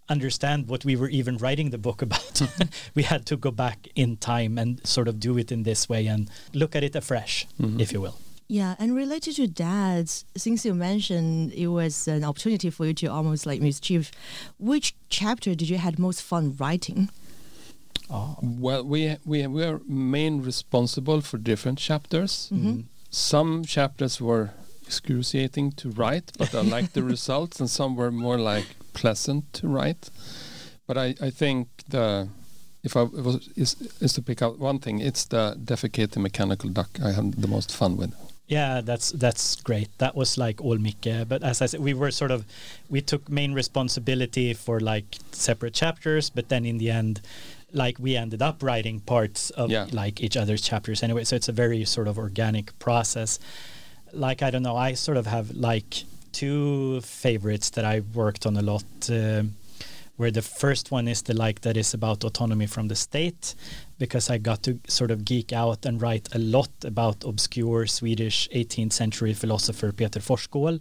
understand 0.08 0.68
what 0.68 0.84
we 0.84 0.96
were 0.96 1.08
even 1.08 1.37
writing 1.38 1.70
the 1.70 1.78
book 1.78 2.02
about 2.02 2.40
we 2.94 3.02
had 3.02 3.25
to 3.26 3.37
go 3.37 3.50
back 3.50 3.88
in 3.94 4.16
time 4.16 4.58
and 4.58 4.87
sort 4.87 5.08
of 5.08 5.18
do 5.18 5.38
it 5.38 5.50
in 5.50 5.62
this 5.62 5.88
way 5.88 6.06
and 6.06 6.28
look 6.52 6.76
at 6.76 6.82
it 6.84 6.94
afresh 6.94 7.46
Mhm. 7.60 7.80
if 7.80 7.92
you 7.92 8.00
will 8.00 8.16
Yeah, 8.52 8.75
and 8.80 8.96
related 8.96 9.37
to 9.37 9.46
that, 9.62 10.25
since 10.37 10.66
you 10.66 10.75
mentioned 10.75 11.52
it 11.54 11.68
was 11.68 12.08
an 12.08 12.25
opportunity 12.25 12.68
for 12.70 12.84
you 12.87 12.94
to 12.94 13.06
almost 13.06 13.46
like 13.46 13.62
mischief, 13.62 14.10
which 14.58 14.87
chapter 15.08 15.54
did 15.54 15.68
you 15.70 15.78
had 15.78 15.99
most 16.00 16.20
fun 16.20 16.56
writing? 16.58 17.08
oh. 18.10 18.34
well 18.42 18.82
we 18.82 19.16
we 19.25 19.46
we 19.46 19.62
are 19.64 19.78
main 19.87 20.42
responsible 20.42 21.20
for 21.20 21.38
different 21.38 21.78
chapters 21.78 22.49
Mhm. 22.50 22.84
Some 23.11 23.64
chapters 23.64 24.21
were 24.21 24.50
excruciating 24.87 25.73
to 25.73 25.90
write 25.90 26.33
but 26.38 26.55
i 26.55 26.61
liked 26.61 26.95
the 26.95 27.02
results 27.14 27.61
and 27.61 27.69
some 27.69 27.95
were 27.97 28.11
more 28.11 28.38
like 28.38 28.67
pleasant 28.93 29.52
to 29.52 29.69
write 29.69 30.11
but 30.87 30.97
i 30.97 31.14
i 31.21 31.31
think 31.31 31.69
the 31.88 32.29
if 32.83 32.97
i 32.97 33.02
was 33.02 33.49
is, 33.57 33.76
is 34.00 34.12
to 34.12 34.23
pick 34.23 34.43
out 34.43 34.59
one 34.59 34.79
thing 34.79 35.00
it's 35.00 35.25
the 35.26 35.57
defecating 35.64 36.23
mechanical 36.23 36.71
duck 36.71 36.88
i 37.05 37.12
had 37.12 37.33
the 37.35 37.49
most 37.49 37.75
fun 37.75 37.97
with 37.97 38.12
Yeah, 38.50 38.81
that's 38.83 39.12
that's 39.12 39.62
great. 39.62 39.90
That 39.99 40.17
was 40.17 40.37
like 40.37 40.61
all 40.61 40.76
Micke. 40.76 41.29
But 41.29 41.45
as 41.45 41.62
I 41.62 41.67
said, 41.67 41.79
we 41.79 41.95
were 41.95 42.11
sort 42.11 42.33
of 42.33 42.45
we 42.88 43.00
took 43.00 43.29
main 43.29 43.55
responsibility 43.55 44.55
for 44.55 44.81
like 44.81 45.05
separate 45.31 45.73
chapters, 45.73 46.31
but 46.31 46.49
then 46.49 46.67
in 46.67 46.79
the 46.79 46.90
end, 46.90 47.21
like 47.72 47.98
we 47.98 48.16
ended 48.16 48.42
up 48.42 48.62
writing 48.62 49.00
parts 49.00 49.50
of 49.50 49.70
Yeah. 49.70 49.86
like 49.92 50.20
each 50.20 50.36
other's 50.36 50.60
chapters 50.62 51.02
anyway. 51.02 51.24
So 51.24 51.36
it's 51.36 51.48
a 51.48 51.52
very 51.52 51.84
sort 51.84 52.08
of 52.08 52.18
organic 52.18 52.76
process. 52.78 53.38
Like 54.12 54.42
I 54.42 54.50
don't 54.50 54.62
know, 54.62 54.76
I 54.76 54.94
sort 54.94 55.16
of 55.16 55.26
have 55.26 55.50
like 55.52 56.04
two 56.32 57.00
favorites 57.02 57.70
that 57.70 57.84
I 57.84 58.00
worked 58.14 58.46
on 58.46 58.56
a 58.56 58.62
lot. 58.62 58.84
Um 59.10 59.54
where 60.16 60.30
the 60.30 60.42
first 60.42 60.90
one 60.90 61.08
is 61.08 61.22
the 61.22 61.32
like 61.32 61.62
that 61.62 61.78
is 61.78 61.94
about 61.94 62.22
autonomy 62.24 62.66
from 62.66 62.88
the 62.88 62.94
state 62.94 63.54
because 63.98 64.28
I 64.28 64.36
got 64.36 64.62
to 64.64 64.78
sort 64.86 65.10
of 65.10 65.24
geek 65.24 65.50
out 65.50 65.86
and 65.86 66.02
write 66.02 66.28
a 66.34 66.38
lot 66.38 66.68
about 66.84 67.24
obscure 67.24 67.86
Swedish 67.86 68.46
18th 68.54 68.92
century 68.92 69.32
philosopher 69.32 69.92
Peter 69.92 70.20
Forsskål. 70.20 70.78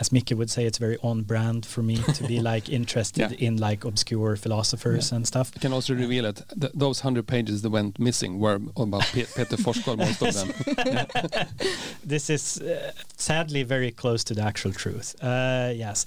As 0.00 0.10
Micke 0.10 0.30
would 0.34 0.48
say, 0.50 0.64
it's 0.64 0.78
very 0.78 0.96
on 1.02 1.22
brand 1.24 1.66
for 1.66 1.82
me 1.82 1.96
to 1.96 2.24
be 2.24 2.40
like 2.52 2.70
interested 2.70 3.30
Yeah. 3.32 3.46
in 3.48 3.58
like 3.58 3.84
obscure 3.84 4.34
philosophers 4.36 5.12
and 5.12 5.26
stuff. 5.26 5.52
I 5.54 5.58
can 5.60 5.72
also 5.74 5.94
reveal 5.94 6.24
it. 6.24 6.42
th- 6.58 6.72
those 6.74 7.04
100 7.04 7.26
pages 7.26 7.60
that 7.62 7.70
went 7.70 7.98
missing 7.98 8.38
were 8.40 8.58
about 8.76 9.02
Pe- 9.12 9.26
Peter 9.36 9.56
Forsskål, 9.58 9.98
most 9.98 10.22
of 10.22 10.32
them. 10.34 11.46
this 12.04 12.30
is 12.30 12.60
uh, 12.62 12.92
sadly 13.16 13.62
very 13.62 13.90
close 13.90 14.24
to 14.24 14.34
the 14.34 14.42
actual 14.42 14.72
truth. 14.72 15.14
Uh, 15.22 15.72
yes. 15.74 16.06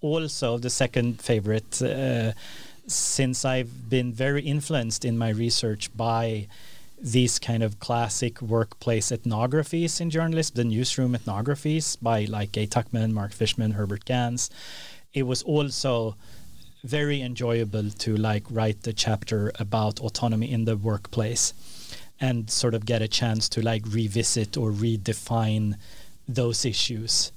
Also, 0.00 0.58
the 0.58 0.70
second 0.70 1.20
favorite, 1.20 1.82
uh, 1.82 2.32
since 2.86 3.44
I've 3.44 3.88
been 3.90 4.12
very 4.12 4.42
influenced 4.42 5.04
in 5.04 5.18
my 5.18 5.30
research 5.30 5.90
by 5.96 6.46
these 7.02 7.40
kind 7.40 7.64
of 7.64 7.80
classic 7.80 8.40
workplace 8.40 9.10
ethnographies 9.10 10.00
in 10.00 10.08
journalism, 10.08 10.54
the 10.54 10.64
newsroom 10.64 11.14
ethnographies 11.14 11.96
by 12.00 12.24
like 12.24 12.52
Gaye 12.52 12.68
Tuchman, 12.68 13.10
Mark 13.12 13.32
Fishman, 13.32 13.72
Herbert 13.72 14.04
Gans. 14.04 14.48
It 15.12 15.24
was 15.24 15.42
also 15.42 16.16
very 16.84 17.20
enjoyable 17.20 17.90
to 17.90 18.16
like 18.16 18.44
write 18.48 18.82
the 18.82 18.92
chapter 18.92 19.52
about 19.58 20.00
autonomy 20.00 20.50
in 20.50 20.64
the 20.64 20.76
workplace 20.76 21.52
and 22.20 22.48
sort 22.48 22.72
of 22.72 22.86
get 22.86 23.02
a 23.02 23.08
chance 23.08 23.48
to 23.48 23.62
like 23.62 23.82
revisit 23.86 24.56
or 24.56 24.70
redefine 24.70 25.74
those 26.28 26.64
issues 26.64 27.32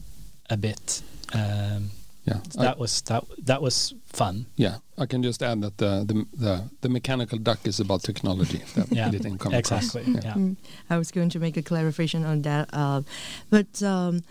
a 0.50 0.58
bit. 0.58 1.02
Um, 1.34 1.90
Yeah, 2.28 2.40
so 2.50 2.60
I, 2.62 2.64
that 2.64 2.78
was 2.80 3.02
that 3.04 3.24
that 3.46 3.62
was 3.62 3.94
fun. 4.14 4.46
yeah. 4.58 4.78
I 4.98 5.06
can 5.06 5.22
just 5.24 5.44
add 5.44 5.62
that 5.62 5.78
the 5.78 6.04
the 6.10 6.26
the, 6.46 6.64
the 6.82 6.90
mechanical 6.90 7.38
duck 7.38 7.60
is 7.68 7.80
about 7.80 8.02
technology. 8.04 8.62
That 8.76 8.88
Yeah, 8.92 9.12
didn't 9.12 9.38
come 9.40 9.54
across. 9.54 9.84
Exactly. 9.96 10.14
Yeah. 10.14 10.22
Yeah. 10.24 10.34
Mm, 10.34 10.56
I 10.90 10.98
was 10.98 11.12
going 11.12 11.30
to 11.30 11.40
make 11.40 11.58
a 11.58 11.62
clarification 11.62 12.26
on 12.26 12.42
that, 12.42 12.70
uh, 12.74 13.02
but 13.50 13.84
um, 13.84 14.24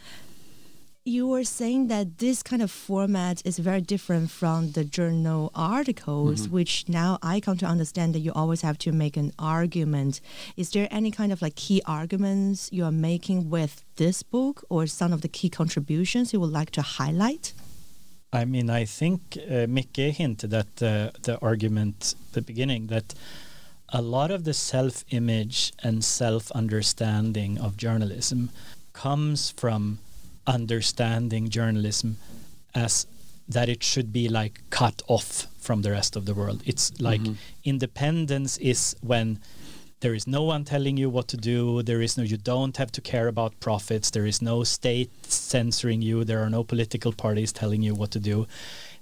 you 1.07 1.29
were 1.29 1.45
saying 1.45 1.89
that 1.89 2.07
this 2.19 2.43
kind 2.43 2.63
of 2.63 2.71
format 2.71 3.43
is 3.45 3.59
very 3.59 3.83
different 3.83 4.31
from 4.31 4.73
the 4.73 4.85
journal 4.85 5.51
articles, 5.55 6.47
Mhm. 6.47 6.51
which 6.51 6.85
now 6.89 7.19
I 7.23 7.41
come 7.41 7.59
to 7.59 7.67
understand 7.67 8.15
that 8.15 8.21
you 8.21 8.33
always 8.33 8.63
have 8.63 8.79
to 8.79 8.91
make 8.93 9.17
an 9.19 9.33
argument. 9.39 10.21
Is 10.57 10.71
there 10.71 10.89
any 10.91 11.11
kind 11.11 11.31
of 11.31 11.43
like 11.43 11.57
key 11.57 11.83
arguments 11.85 12.71
you 12.73 12.85
are 12.85 12.93
making 13.11 13.51
with 13.51 13.85
this 13.97 14.23
book, 14.23 14.65
or 14.71 14.87
some 14.87 15.13
of 15.13 15.21
the 15.21 15.29
key 15.29 15.51
contributions 15.51 16.33
you 16.33 16.41
would 16.41 16.53
like 16.61 16.71
to 16.73 16.83
highlight? 16.83 17.53
I 18.35 18.45
mean, 18.45 18.69
I 18.69 18.85
think 18.85 19.39
uh, 19.49 19.67
Micke 19.69 20.13
hinted 20.13 20.53
at 20.53 20.77
the, 20.77 21.13
the 21.23 21.39
argument 21.41 22.15
at 22.29 22.33
the 22.35 22.43
beginning 22.43 22.89
that 22.89 23.15
a 23.91 24.03
lot 24.03 24.31
of 24.33 24.43
the 24.45 24.53
self 24.55 25.05
image 25.11 25.73
and 25.83 26.05
self 26.05 26.51
understanding 26.51 27.59
of 27.59 27.77
journalism 27.77 28.51
comes 28.93 29.51
from 29.51 29.99
understanding 30.47 31.49
journalism 31.49 32.17
as 32.75 33.07
that 33.49 33.69
it 33.69 33.83
should 33.83 34.13
be 34.13 34.29
like 34.29 34.61
cut 34.71 35.01
off 35.07 35.47
from 35.61 35.83
the 35.83 35.91
rest 35.91 36.17
of 36.17 36.25
the 36.27 36.35
world. 36.35 36.63
It's 36.67 36.93
like 37.01 37.21
Mhm. 37.23 37.37
independence 37.65 38.57
is 38.59 38.97
when 39.01 39.39
there 40.05 40.15
is 40.15 40.27
no 40.27 40.43
one 40.43 40.65
telling 40.65 40.99
you 40.99 41.09
what 41.09 41.29
to 41.29 41.39
do. 41.39 41.83
There 41.83 42.03
is 42.03 42.19
no 42.19 42.25
you 42.25 42.37
don't 42.37 42.77
have 42.77 42.93
to 42.93 43.01
care 43.01 43.27
about 43.27 43.59
profits. 43.59 44.11
There 44.11 44.27
is 44.27 44.43
no 44.43 44.63
state 44.63 45.11
censoring 45.25 46.03
you. 46.03 46.25
There 46.25 46.43
are 46.43 46.51
no 46.51 46.63
political 46.63 47.11
parties 47.11 47.53
telling 47.53 47.81
you 47.81 47.95
what 47.95 48.11
to 48.11 48.21
do. 48.21 48.47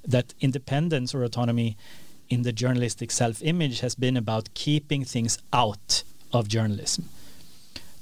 That 0.07 0.33
independence 0.41 1.13
or 1.13 1.25
autonomy 1.25 1.77
in 2.29 2.43
the 2.43 2.53
journalistic 2.53 3.11
self-image 3.11 3.81
has 3.81 3.97
been 3.97 4.17
about 4.17 4.55
keeping 4.55 5.03
things 5.05 5.39
out 5.53 6.05
of 6.33 6.47
journalism. 6.47 7.09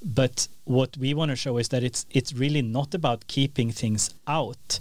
But 0.04 0.48
what 0.64 0.98
we 0.98 1.14
want 1.14 1.30
to 1.30 1.36
show 1.36 1.56
is 1.56 1.68
that 1.70 1.82
it's 1.82 2.04
it's 2.10 2.34
really 2.34 2.60
not 2.60 2.94
about 2.94 3.26
keeping 3.28 3.72
things 3.72 4.10
out. 4.26 4.78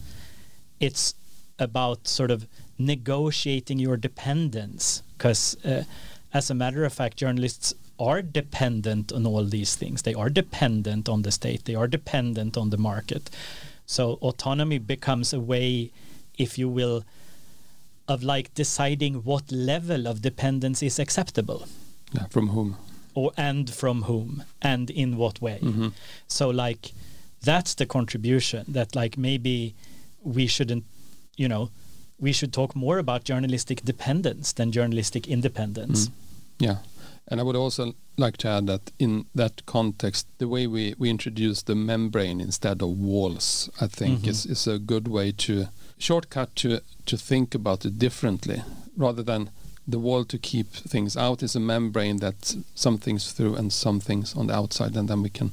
It's 0.82 1.14
about 1.58 2.10
sort 2.10 2.32
of 2.32 2.48
negotiating 2.78 3.80
your 3.80 3.96
dependence 3.96 5.04
because 5.14 5.56
uh, 5.64 5.84
as 6.34 6.50
a 6.50 6.54
matter 6.54 6.84
of 6.84 6.92
fact 6.92 7.16
journalists 7.16 7.74
are 8.00 8.22
dependent 8.22 9.12
on 9.12 9.26
all 9.28 9.44
these 9.46 9.76
things 9.76 10.02
they 10.04 10.14
are 10.14 10.30
dependent 10.30 11.10
on 11.10 11.22
the 11.24 11.32
state 11.32 11.62
they 11.66 11.76
are 11.76 11.88
dependent 11.88 12.58
on 12.58 12.70
the 12.70 12.78
market 12.78 13.30
so 13.86 14.04
autonomy 14.22 14.78
becomes 14.80 15.34
a 15.34 15.40
way 15.40 15.92
if 16.38 16.58
you 16.58 16.70
will 16.70 17.04
of 18.08 18.24
like 18.24 18.54
deciding 18.56 19.16
what 19.26 19.52
level 19.52 20.08
of 20.08 20.22
dependence 20.22 20.82
is 20.82 21.00
acceptable 21.00 21.68
Yeah, 22.14 22.28
from 22.30 22.50
whom? 22.50 22.76
or 23.14 23.32
and 23.38 23.70
from 23.70 24.04
whom 24.04 24.44
and 24.62 24.90
in 24.90 25.18
what 25.18 25.42
way 25.42 25.60
Mhm. 25.62 25.92
so 26.28 26.50
like 26.50 26.94
that's 27.42 27.74
the 27.76 27.86
contribution 27.86 28.66
that 28.70 28.96
like 28.96 29.18
maybe 29.18 29.74
we 30.24 30.48
shouldn't 30.48 30.84
you 31.38 31.48
know 31.48 31.70
we 32.20 32.32
should 32.34 32.52
talk 32.54 32.76
more 32.76 32.98
about 33.00 33.24
journalistic 33.24 33.84
dependence 33.84 34.54
than 34.54 34.72
journalistic 34.72 35.28
independence 35.28 36.08
Mm. 36.08 36.12
Yeah. 36.68 36.78
And 37.30 37.40
I 37.40 37.44
would 37.44 37.56
also 37.56 37.94
like 38.18 38.38
to 38.38 38.48
add 38.50 38.68
that 38.68 38.92
in 38.98 39.26
that 39.36 39.66
context, 39.66 40.28
the 40.40 40.48
way 40.48 40.68
we, 40.68 40.96
we 40.98 41.10
introduce 41.10 41.62
the 41.62 41.76
membrane 41.76 42.42
instead 42.42 42.82
of 42.82 42.90
walls, 43.00 43.70
I 43.80 43.88
think 43.88 44.22
Mhm. 44.22 44.28
is, 44.28 44.46
is 44.46 44.68
a 44.68 44.80
good 44.80 45.08
way 45.08 45.32
to 45.32 45.68
shortcut 45.98 46.56
to, 46.58 46.82
to 47.06 47.18
think 47.18 47.54
about 47.56 47.86
it 47.86 48.00
differently 48.00 48.64
rather 48.98 49.24
than 49.24 49.50
the 49.88 50.00
wall 50.00 50.24
to 50.26 50.38
keep 50.38 50.72
things 50.72 51.16
out 51.18 51.42
is 51.44 51.56
a 51.56 51.60
membrane 51.60 52.18
that 52.18 52.56
some 52.76 52.98
things 52.98 53.32
through 53.32 53.56
and 53.56 53.72
some 53.74 54.00
things 54.00 54.36
on 54.36 54.48
the 54.48 54.54
outside, 54.56 54.96
and 54.96 55.08
then 55.10 55.22
we 55.24 55.30
can 55.30 55.52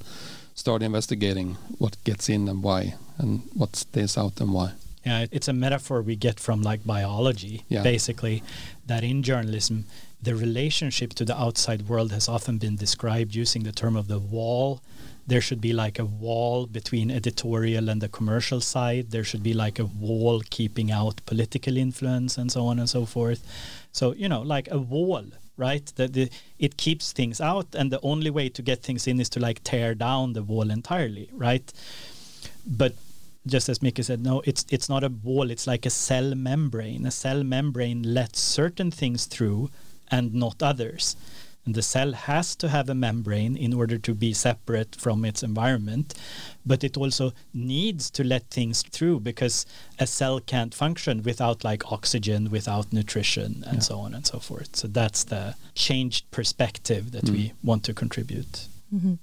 start 0.54 0.82
investigating 0.82 1.56
what 1.78 1.96
gets 2.04 2.28
in 2.28 2.48
and 2.48 2.62
why, 2.62 2.94
and 3.18 3.42
what 3.54 3.76
stays 3.76 4.18
out 4.18 4.40
and 4.40 4.52
why. 4.52 4.72
Yeah, 5.06 5.26
it's 5.30 5.48
a 5.48 5.52
metaphor 5.54 6.02
we 6.02 6.16
get 6.16 6.38
from 6.40 6.62
like 6.62 6.84
biology, 6.84 7.62
Yeah. 7.68 7.82
basically, 7.82 8.42
that 8.86 9.02
in 9.04 9.22
journalism, 9.22 9.84
the 10.22 10.34
relationship 10.34 11.12
to 11.14 11.24
the 11.24 11.38
outside 11.38 11.88
world 11.88 12.12
has 12.12 12.28
often 12.28 12.58
been 12.58 12.76
described 12.76 13.34
using 13.34 13.62
the 13.62 13.72
term 13.72 13.96
of 13.96 14.08
the 14.08 14.18
wall. 14.18 14.80
There 15.26 15.40
should 15.40 15.60
be 15.60 15.72
like 15.72 15.98
a 15.98 16.04
wall 16.04 16.66
between 16.66 17.10
editorial 17.10 17.88
and 17.88 18.00
the 18.00 18.08
commercial 18.08 18.60
side. 18.60 19.10
There 19.10 19.24
should 19.24 19.42
be 19.42 19.54
like 19.54 19.78
a 19.78 19.84
wall 19.84 20.42
keeping 20.50 20.90
out 20.90 21.20
political 21.26 21.76
influence 21.76 22.38
and 22.38 22.50
so 22.50 22.66
on 22.66 22.78
and 22.78 22.88
so 22.88 23.04
forth. 23.06 23.44
So, 23.92 24.14
you 24.14 24.28
know, 24.28 24.42
like 24.42 24.68
a 24.70 24.78
wall, 24.78 25.24
right? 25.56 25.84
That 25.96 26.12
the, 26.12 26.30
it 26.58 26.76
keeps 26.76 27.12
things 27.12 27.40
out, 27.40 27.74
and 27.74 27.90
the 27.90 28.00
only 28.02 28.30
way 28.30 28.48
to 28.48 28.62
get 28.62 28.82
things 28.82 29.06
in 29.06 29.20
is 29.20 29.28
to 29.30 29.40
like 29.40 29.64
tear 29.64 29.94
down 29.94 30.32
the 30.32 30.42
wall 30.42 30.70
entirely, 30.70 31.28
right? 31.32 31.72
But 32.66 32.94
just 33.46 33.68
as 33.68 33.82
Micke 33.82 34.02
said, 34.02 34.22
no, 34.22 34.42
it's 34.44 34.64
it's 34.70 34.88
not 34.88 35.04
a 35.04 35.08
wall. 35.08 35.50
It's 35.50 35.66
like 35.66 35.86
a 35.86 35.90
cell 35.90 36.34
membrane. 36.34 37.06
A 37.06 37.10
cell 37.10 37.44
membrane 37.44 38.02
lets 38.02 38.40
certain 38.40 38.90
things 38.90 39.26
through 39.26 39.70
and 40.10 40.34
not 40.34 40.62
others. 40.62 41.16
And 41.64 41.74
the 41.74 41.82
cell 41.82 42.12
has 42.12 42.54
to 42.56 42.68
have 42.68 42.88
a 42.88 42.94
membrane 42.94 43.56
in 43.56 43.72
order 43.74 43.98
to 43.98 44.14
be 44.14 44.32
separate 44.32 44.94
from 44.94 45.24
its 45.24 45.42
environment, 45.42 46.14
but 46.64 46.84
it 46.84 46.96
also 46.96 47.32
needs 47.52 48.08
to 48.10 48.22
let 48.22 48.48
things 48.50 48.82
through 48.82 49.18
because 49.20 49.66
a 49.98 50.06
cell 50.06 50.38
can't 50.38 50.72
function 50.72 51.24
without 51.24 51.64
like 51.64 51.90
oxygen, 51.90 52.50
without 52.52 52.92
nutrition, 52.92 53.64
and 53.66 53.78
Yeah. 53.78 53.80
so 53.80 53.98
on 53.98 54.14
and 54.14 54.24
so 54.24 54.38
forth. 54.38 54.76
So 54.76 54.86
that's 54.86 55.24
the 55.24 55.56
changed 55.74 56.30
perspective 56.30 57.10
that 57.10 57.24
Mm. 57.24 57.32
we 57.32 57.52
want 57.64 57.82
to 57.84 57.92
contribute. 57.94 58.68
Mhm. 58.94 59.18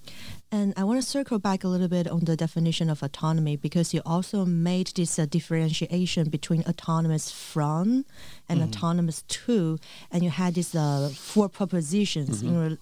And 0.53 0.71
I 0.77 0.83
want 0.83 1.01
to 1.01 1.07
circle 1.07 1.39
back 1.39 1.63
a 1.63 1.67
little 1.67 1.87
bit 1.87 2.07
on 2.07 2.25
the 2.25 2.35
definition 2.37 2.87
of 2.87 3.01
autonomy 3.01 3.55
because 3.55 3.91
you 3.91 4.01
also 4.05 4.45
made 4.45 4.91
this 4.95 5.17
uh, 5.17 5.25
differentiation 5.25 6.29
between 6.29 6.61
autonomous 6.67 7.31
from 7.31 8.05
and 8.47 8.59
Mhm. 8.61 8.65
autonomous 8.67 9.23
to, 9.29 9.79
and 10.11 10.23
you 10.23 10.29
had 10.29 10.53
these 10.53 10.75
uh, 10.75 11.09
four 11.15 11.49
propositions 11.49 12.43
in 12.43 12.55
re- 12.55 12.77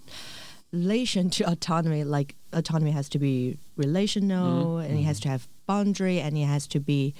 relation 0.70 1.30
to 1.30 1.50
autonomy. 1.50 2.04
Like 2.04 2.34
autonomy 2.52 2.90
has 2.90 3.08
to 3.08 3.18
be 3.18 3.56
relational, 3.78 4.76
and 4.76 4.98
it 4.98 5.04
has 5.04 5.18
to 5.20 5.28
have 5.30 5.48
boundary, 5.66 6.20
and 6.20 6.36
it 6.36 6.44
has 6.44 6.66
to 6.66 6.78
be 6.78 7.14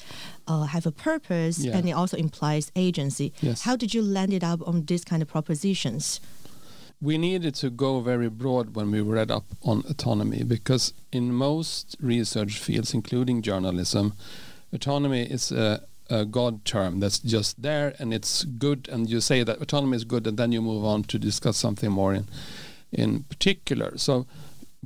uh, 0.47 0.65
have 0.65 0.85
a 0.85 0.93
purpose, 0.93 1.61
Yeah. 1.61 1.79
and 1.79 1.89
it 1.89 1.93
also 1.93 2.19
implies 2.19 2.71
agency. 2.77 3.33
Yes. 3.41 3.63
How 3.63 3.75
did 3.75 3.95
you 3.95 4.03
land 4.03 4.35
it 4.35 4.45
up 4.45 4.61
on 4.69 4.85
these 4.85 5.03
kind 5.03 5.23
of 5.23 5.29
propositions? 5.29 6.21
We 7.03 7.19
needed 7.19 7.53
to 7.57 7.69
go 7.69 8.01
very 8.01 8.29
broad 8.29 8.77
when 8.77 8.93
we 8.93 9.01
read 9.01 9.31
up 9.31 9.45
on 9.65 9.83
autonomy 9.91 10.45
because 10.45 10.95
in 11.11 11.35
most 11.35 11.97
research 12.01 12.59
fields, 12.59 12.95
including 12.95 13.43
journalism, 13.43 14.15
autonomy 14.73 15.23
is 15.23 15.51
a, 15.51 15.83
a 16.09 16.25
God 16.25 16.65
term 16.65 17.01
that's 17.01 17.19
just 17.19 17.61
there 17.61 17.95
and 17.99 18.15
it's 18.15 18.45
good, 18.45 18.89
and 18.93 19.11
you 19.11 19.21
say 19.21 19.43
that 19.43 19.61
autonomy 19.61 19.97
is 19.97 20.05
good, 20.05 20.29
and 20.29 20.39
then 20.39 20.53
you 20.53 20.63
move 20.63 20.85
on 20.85 21.03
to 21.05 21.19
discuss 21.19 21.57
something 21.57 21.91
more 21.91 22.15
in 22.15 22.27
in 22.93 23.25
particular. 23.25 23.99
So 23.99 24.27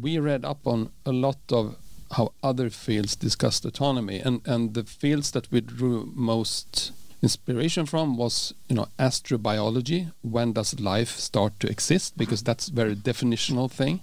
we 0.01 0.19
read 0.19 0.45
up 0.45 0.67
on 0.67 0.91
a 1.05 1.13
lot 1.13 1.39
of 1.51 1.77
how 2.13 2.33
other 2.43 2.71
fields 2.71 3.15
discussed 3.15 3.67
autonomy, 3.67 4.21
and 4.21 4.41
and 4.47 4.73
the 4.73 4.85
fields 4.85 5.33
that 5.33 5.53
we 5.53 5.61
drew 5.61 6.11
most 6.15 6.93
inspiration 7.27 7.87
from 7.87 8.17
was 8.17 8.55
you 8.69 8.77
know 8.77 8.89
astrobiology. 8.99 10.01
When 10.23 10.53
does 10.53 10.81
life 10.81 11.13
start 11.19 11.53
to 11.61 11.67
exist? 11.69 12.17
Because 12.17 12.43
that's 12.43 12.69
a 12.69 12.73
very 12.73 12.95
definitional 12.95 13.69
thing. 13.71 14.01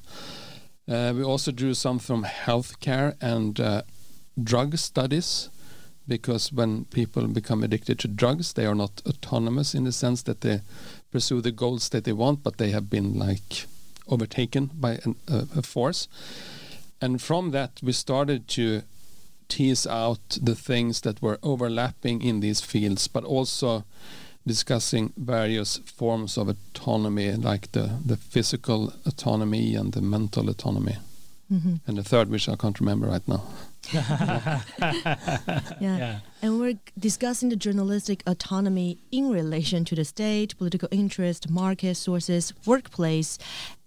Uh, 0.93 1.13
we 1.15 1.23
also 1.23 1.51
drew 1.51 1.73
some 1.73 1.99
from 1.99 2.25
healthcare 2.45 3.15
and 3.21 3.59
uh, 3.59 3.81
drug 4.51 4.77
studies 4.77 5.49
because 6.05 6.51
when 6.51 6.85
people 6.85 7.25
become 7.27 7.63
addicted 7.63 7.97
to 7.99 8.07
drugs 8.09 8.53
they 8.53 8.65
are 8.65 8.75
not 8.75 9.01
autonomous 9.05 9.73
in 9.73 9.85
the 9.85 9.91
sense 9.93 10.23
that 10.23 10.41
they 10.41 10.59
pursue 11.13 11.39
the 11.41 11.53
goals 11.63 11.87
that 11.89 12.03
they 12.03 12.11
want 12.11 12.43
but 12.43 12.57
they 12.57 12.71
have 12.71 12.89
been 12.89 13.17
like 13.17 13.65
overtaken 14.09 14.69
by 14.73 14.99
an, 15.05 15.15
a, 15.29 15.47
a 15.59 15.61
force. 15.61 16.09
And 16.99 17.21
from 17.21 17.51
that 17.51 17.71
we 17.81 17.93
started 17.93 18.49
to 18.49 18.81
tease 19.55 19.89
out 19.89 20.37
the 20.45 20.55
things 20.55 21.01
that 21.01 21.21
were 21.21 21.37
overlapping 21.41 22.21
in 22.21 22.41
these 22.41 22.61
fields, 22.65 23.07
but 23.07 23.23
also 23.23 23.83
discussing 24.47 25.13
various 25.17 25.79
forms 25.97 26.37
of 26.37 26.49
autonomy, 26.49 27.31
like 27.51 27.71
the, 27.71 27.89
the 28.05 28.17
physical 28.17 28.93
autonomy 29.05 29.75
and 29.75 29.93
the 29.93 30.01
mental 30.01 30.49
autonomy. 30.49 30.95
Mhm. 31.51 31.79
And 31.87 31.97
the 31.97 32.03
third, 32.03 32.29
which 32.29 32.49
I 32.49 32.55
can't 32.55 32.79
remember 32.79 33.07
right 33.07 33.27
now. 33.27 33.41
Yeah. 33.93 34.61
Yeah. 35.81 36.19
And 36.43 36.59
we're 36.59 36.77
discussing 36.99 37.47
the 37.47 37.55
journalistic 37.55 38.21
autonomy 38.27 38.97
in 39.13 39.29
relation 39.29 39.85
to 39.85 39.95
the 39.95 40.03
state, 40.03 40.57
political 40.57 40.89
interest, 40.91 41.49
market 41.49 41.95
sources, 41.95 42.51
workplace, 42.65 43.37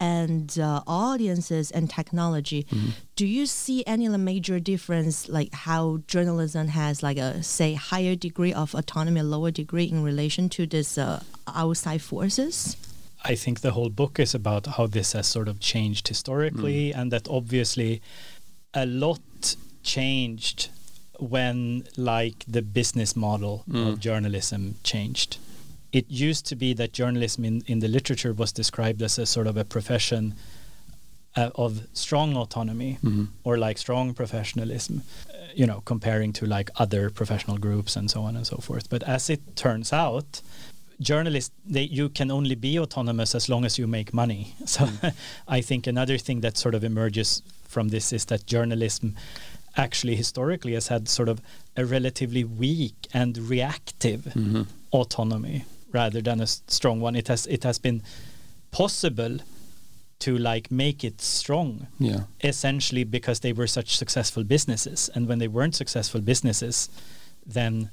and 0.00 0.58
uh, 0.58 0.80
audiences 0.86 1.70
and 1.70 1.90
technology. 1.90 2.64
Mm-hmm. 2.64 2.88
Do 3.14 3.26
you 3.26 3.44
see 3.44 3.84
any 3.86 4.08
major 4.08 4.58
difference, 4.58 5.28
like 5.28 5.52
how 5.52 5.98
journalism 6.08 6.68
has 6.68 7.02
like 7.02 7.18
a 7.18 7.42
say 7.42 7.74
higher 7.74 8.14
degree 8.14 8.54
of 8.54 8.74
autonomy, 8.74 9.20
lower 9.20 9.50
degree 9.50 9.84
in 9.84 10.02
relation 10.02 10.48
to 10.48 10.64
this 10.64 10.96
uh, 10.96 11.22
outside 11.46 12.00
forces? 12.00 12.78
I 13.22 13.34
think 13.34 13.60
the 13.60 13.72
whole 13.72 13.90
book 13.90 14.18
is 14.18 14.34
about 14.34 14.66
how 14.66 14.86
this 14.86 15.12
has 15.12 15.26
sort 15.26 15.48
of 15.48 15.60
changed 15.60 16.08
historically, 16.08 16.94
and 16.94 17.12
that 17.12 17.28
obviously 17.28 18.00
a 18.72 18.86
lot 18.86 19.56
changed 19.82 20.70
when, 21.18 21.84
like, 21.96 22.44
the 22.46 22.62
business 22.62 23.16
model 23.16 23.64
of 23.72 24.00
journalism 24.00 24.76
changed. 24.82 25.38
It 25.92 26.06
used 26.10 26.46
to 26.46 26.56
be 26.56 26.74
that 26.74 26.92
journalism 26.92 27.44
in, 27.44 27.62
in 27.66 27.78
the 27.80 27.88
literature 27.88 28.32
was 28.32 28.52
described 28.52 29.02
as 29.02 29.18
a 29.18 29.26
sort 29.26 29.46
of 29.46 29.56
a 29.56 29.64
profession 29.64 30.34
uh, 31.36 31.50
of 31.54 31.86
strong 31.92 32.34
autonomy 32.36 32.98
Mhm. 33.02 33.28
or 33.44 33.58
like 33.58 33.78
strong 33.78 34.14
professionalism, 34.14 35.02
uh, 35.28 35.32
you 35.54 35.66
know, 35.66 35.82
comparing 35.84 36.32
to 36.32 36.46
like 36.46 36.70
other 36.76 37.10
professional 37.10 37.58
groups 37.58 37.96
and 37.96 38.10
so 38.10 38.22
on 38.22 38.36
and 38.36 38.46
so 38.46 38.56
forth. 38.56 38.88
But 38.88 39.02
as 39.02 39.28
it 39.30 39.40
turns 39.54 39.92
out, 39.92 40.40
journalists 40.98 41.54
they 41.66 41.82
you 41.82 42.08
can 42.08 42.30
only 42.30 42.54
be 42.54 42.78
autonomous 42.78 43.34
as 43.34 43.48
long 43.48 43.64
as 43.66 43.78
you 43.78 43.86
make 43.86 44.12
money. 44.14 44.54
So 44.66 44.88
I 45.58 45.60
think 45.62 45.86
another 45.86 46.18
thing 46.18 46.40
that 46.42 46.56
sort 46.56 46.74
of 46.74 46.82
emerges 46.84 47.42
from 47.68 47.88
this 47.88 48.12
is 48.12 48.24
that 48.26 48.46
journalism 48.46 49.14
actually 49.76 50.16
historically 50.16 50.72
has 50.74 50.88
had 50.88 51.08
sort 51.08 51.28
of 51.28 51.40
a 51.76 51.84
relatively 51.84 52.44
weak 52.44 52.94
and 53.12 53.36
reactive 53.38 54.22
Mhm. 54.34 54.66
autonomy 54.92 55.64
rather 55.92 56.20
than 56.22 56.40
a 56.40 56.46
strong 56.46 57.00
one. 57.00 57.14
It 57.16 57.28
has 57.28 57.46
it 57.46 57.62
has 57.64 57.78
been 57.78 58.02
possible 58.70 59.38
to 60.18 60.36
like 60.38 60.70
make 60.70 61.04
it 61.04 61.20
strong 61.20 61.86
Yeah. 61.98 62.24
essentially 62.42 63.04
because 63.04 63.40
they 63.40 63.52
were 63.52 63.66
such 63.66 63.96
successful 63.96 64.44
businesses 64.44 65.10
and 65.14 65.28
when 65.28 65.38
they 65.38 65.48
weren't 65.48 65.74
successful 65.76 66.20
businesses 66.22 66.88
then 67.46 67.90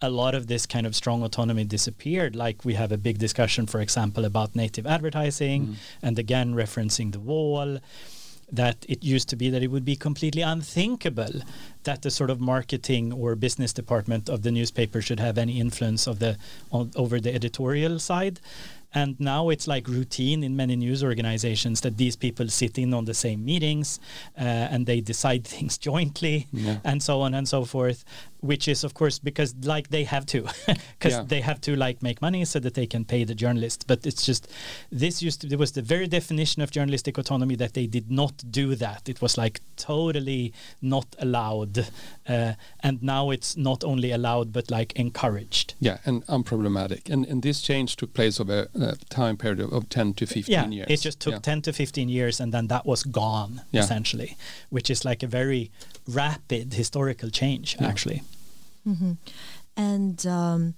a 0.00 0.08
lot 0.10 0.34
of 0.34 0.46
this 0.48 0.66
kind 0.66 0.86
of 0.86 0.96
strong 0.96 1.22
autonomy 1.22 1.64
disappeared 1.64 2.34
like 2.34 2.64
we 2.64 2.74
have 2.74 2.90
a 2.92 2.96
big 2.98 3.18
discussion 3.18 3.66
for 3.66 3.80
example 3.80 4.24
about 4.24 4.56
native 4.56 4.86
advertising 4.86 5.76
and 6.02 6.18
again 6.18 6.54
referencing 6.54 7.12
the 7.12 7.20
wall 7.20 7.78
that 8.52 8.76
it 8.88 9.02
used 9.02 9.28
to 9.30 9.36
be 9.36 9.48
that 9.50 9.62
it 9.62 9.70
would 9.70 9.84
be 9.84 9.96
completely 9.96 10.42
unthinkable 10.42 11.40
that 11.84 12.02
the 12.02 12.10
sort 12.10 12.30
of 12.30 12.40
marketing 12.40 13.12
or 13.12 13.34
business 13.34 13.72
department 13.72 14.28
of 14.28 14.42
the 14.42 14.50
newspaper 14.50 15.00
should 15.00 15.18
have 15.20 15.38
any 15.38 15.58
influence 15.58 16.06
of 16.06 16.18
the 16.18 16.36
on, 16.70 16.90
over 16.96 17.18
the 17.20 17.34
editorial 17.34 17.98
side 17.98 18.38
and 18.94 19.18
now 19.18 19.48
it's 19.48 19.66
like 19.66 19.88
routine 19.88 20.44
in 20.44 20.54
many 20.54 20.76
news 20.76 21.02
organizations 21.02 21.80
that 21.80 21.96
these 21.96 22.14
people 22.14 22.46
sit 22.48 22.76
in 22.78 22.92
on 22.92 23.06
the 23.06 23.14
same 23.14 23.42
meetings 23.42 23.98
uh, 24.38 24.42
and 24.42 24.84
they 24.84 25.00
decide 25.00 25.44
things 25.54 25.78
jointly 25.78 26.46
Yeah. 26.52 26.78
and 26.84 27.02
so 27.02 27.22
on 27.22 27.32
and 27.34 27.48
so 27.48 27.64
forth 27.64 28.04
which 28.42 28.66
is 28.68 28.84
of 28.84 28.92
course 28.92 29.18
because 29.20 29.54
like 29.64 29.88
they 29.90 30.04
have 30.04 30.26
to 30.26 30.40
because 30.98 31.12
Yeah. 31.14 31.22
they 31.32 31.40
have 31.40 31.60
to 31.62 31.76
like 31.76 32.02
make 32.02 32.20
money 32.20 32.44
so 32.44 32.58
that 32.60 32.74
they 32.74 32.86
can 32.86 33.04
pay 33.04 33.24
the 33.24 33.34
journalists 33.34 33.84
but 33.86 34.04
it's 34.06 34.26
just 34.26 34.48
this 34.90 35.22
used 35.22 35.40
to 35.42 35.46
there 35.46 35.58
was 35.58 35.72
the 35.72 35.82
very 35.82 36.08
definition 36.08 36.60
of 36.62 36.70
journalistic 36.72 37.18
autonomy 37.18 37.56
that 37.56 37.72
they 37.74 37.86
did 37.86 38.10
not 38.10 38.34
do 38.50 38.74
that 38.74 39.08
it 39.08 39.22
was 39.22 39.38
like 39.38 39.60
totally 39.76 40.52
not 40.80 41.06
allowed 41.18 41.86
uh, 42.28 42.52
and 42.80 43.02
now 43.02 43.30
it's 43.30 43.56
not 43.56 43.84
only 43.84 44.10
allowed 44.10 44.52
but 44.52 44.70
like 44.70 44.92
encouraged 44.96 45.74
Yeah, 45.80 45.98
and 46.04 46.26
unproblematic. 46.26 47.10
And, 47.10 47.26
and 47.26 47.42
this 47.42 47.60
change 47.62 47.96
took 47.96 48.12
place 48.14 48.40
over 48.40 48.68
a 48.74 48.96
time 49.08 49.36
period 49.36 49.60
of, 49.60 49.72
of 49.72 49.88
10 49.88 50.14
to 50.14 50.26
15 50.26 50.52
yeah 50.52 50.66
years. 50.68 50.86
it 50.90 51.00
just 51.00 51.20
took 51.20 51.34
Yeah. 51.34 51.38
10 51.40 51.62
to 51.62 51.72
15 51.72 52.08
years 52.08 52.40
and 52.40 52.52
then 52.52 52.66
that 52.68 52.84
was 52.86 53.04
gone 53.04 53.62
Yeah. 53.70 53.82
essentially 53.82 54.36
which 54.70 54.90
is 54.90 55.04
like 55.04 55.22
a 55.22 55.28
very 55.28 55.70
rapid 56.06 56.74
historical 56.74 57.30
change 57.30 57.76
Yeah. 57.80 57.88
actually 57.88 58.22
And 59.76 60.26
um, 60.26 60.74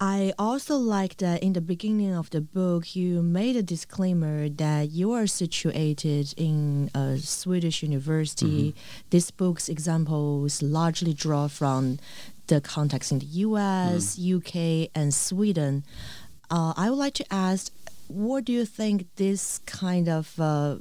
I 0.00 0.32
also 0.38 0.76
like 0.76 1.16
that 1.18 1.42
in 1.42 1.52
the 1.52 1.60
beginning 1.60 2.14
of 2.14 2.30
the 2.30 2.40
book, 2.40 2.94
you 2.96 3.22
made 3.22 3.56
a 3.56 3.62
disclaimer 3.62 4.48
that 4.48 4.90
you 4.90 5.12
are 5.12 5.26
situated 5.26 6.32
in 6.36 6.90
a 6.94 7.18
Swedish 7.18 7.82
university. 7.82 8.70
Mm-hmm. 8.72 8.78
This 9.10 9.30
book's 9.30 9.68
examples 9.68 10.62
largely 10.62 11.12
draw 11.14 11.48
from 11.48 11.98
the 12.46 12.60
context 12.60 13.12
in 13.12 13.18
the 13.18 13.26
US, 13.46 14.16
Mm. 14.16 14.36
UK, 14.36 14.90
and 14.94 15.12
Sweden. 15.12 15.82
Uh, 16.50 16.72
I 16.76 16.88
would 16.90 16.98
like 16.98 17.14
to 17.14 17.24
ask, 17.32 17.72
what 18.08 18.44
do 18.44 18.52
you 18.52 18.64
think 18.64 19.06
this 19.16 19.60
kind 19.66 20.08
of 20.08 20.38
uh, 20.40 20.76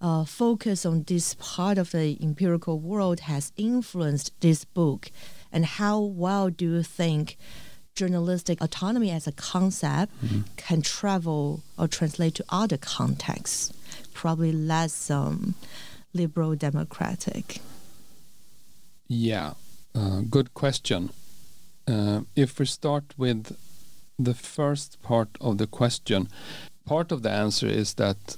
uh, 0.00 0.24
focus 0.24 0.86
on 0.86 1.04
this 1.04 1.34
part 1.34 1.78
of 1.78 1.90
the 1.90 2.18
empirical 2.22 2.78
world 2.78 3.20
has 3.20 3.52
influenced 3.56 4.32
this 4.40 4.64
book, 4.64 5.10
and 5.52 5.64
how 5.64 6.00
well 6.00 6.50
do 6.50 6.76
you 6.76 6.82
think 6.82 7.36
journalistic 7.94 8.60
autonomy 8.62 9.10
as 9.10 9.26
a 9.26 9.32
concept 9.32 10.12
can 10.56 10.80
travel 10.80 11.62
or 11.76 11.86
translate 11.86 12.34
to 12.36 12.44
other 12.48 12.78
contexts, 12.78 13.72
probably 14.14 14.52
less 14.52 15.10
um, 15.10 15.54
liberal 16.14 16.54
democratic? 16.54 17.60
Yeah, 19.06 19.54
uh, 19.94 20.22
good 20.30 20.54
question. 20.54 21.10
Uh, 21.86 22.20
if 22.36 22.58
we 22.58 22.66
start 22.66 23.04
with 23.18 23.56
the 24.18 24.34
first 24.34 25.02
part 25.02 25.28
of 25.40 25.58
the 25.58 25.66
question, 25.66 26.28
part 26.86 27.10
of 27.12 27.22
the 27.22 27.30
answer 27.30 27.66
is 27.66 27.94
that 27.94 28.36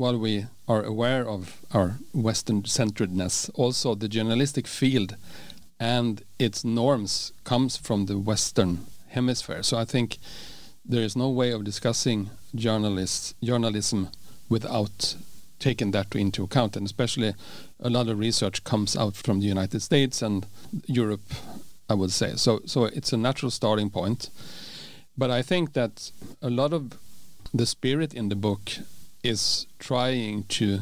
while 0.00 0.16
we 0.16 0.46
are 0.66 0.82
aware 0.82 1.28
of 1.28 1.60
our 1.74 1.98
Western 2.14 2.64
centeredness, 2.64 3.50
also 3.50 3.94
the 3.94 4.08
journalistic 4.08 4.66
field 4.66 5.14
and 5.78 6.22
its 6.38 6.64
norms 6.64 7.32
comes 7.44 7.76
from 7.76 8.06
the 8.06 8.18
Western 8.18 8.78
hemisphere. 9.08 9.62
So 9.62 9.76
I 9.76 9.84
think 9.84 10.16
there 10.86 11.02
is 11.02 11.16
no 11.16 11.28
way 11.28 11.50
of 11.52 11.64
discussing 11.64 12.30
journalists 12.54 13.34
journalism 13.44 14.08
without 14.48 15.16
taking 15.58 15.90
that 15.90 16.16
into 16.16 16.44
account, 16.44 16.76
and 16.76 16.86
especially 16.86 17.34
a 17.78 17.90
lot 17.90 18.08
of 18.08 18.18
research 18.18 18.64
comes 18.64 18.96
out 18.96 19.16
from 19.16 19.40
the 19.40 19.46
United 19.46 19.82
States 19.82 20.22
and 20.22 20.46
Europe, 20.86 21.34
I 21.90 21.94
would 21.94 22.10
say. 22.10 22.36
So 22.36 22.60
so 22.64 22.86
it's 22.86 23.12
a 23.12 23.18
natural 23.18 23.50
starting 23.50 23.90
point. 23.90 24.30
But 25.14 25.30
I 25.30 25.42
think 25.42 25.74
that 25.74 26.10
a 26.40 26.48
lot 26.48 26.72
of 26.72 26.82
the 27.52 27.66
spirit 27.66 28.14
in 28.14 28.30
the 28.30 28.36
book 28.36 28.70
is 29.22 29.66
trying 29.78 30.44
to 30.44 30.80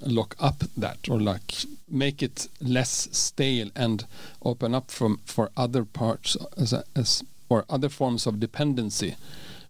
lock 0.00 0.34
up 0.40 0.64
that 0.76 1.08
or 1.08 1.20
like 1.20 1.64
make 1.88 2.22
it 2.22 2.48
less 2.60 3.08
stale 3.12 3.70
and 3.76 4.06
open 4.42 4.74
up 4.74 4.90
from 4.90 5.20
for 5.24 5.50
other 5.56 5.84
parts 5.84 6.36
as, 6.56 6.72
a, 6.72 6.84
as 6.96 7.22
or 7.48 7.64
other 7.68 7.88
forms 7.88 8.26
of 8.26 8.40
dependency 8.40 9.16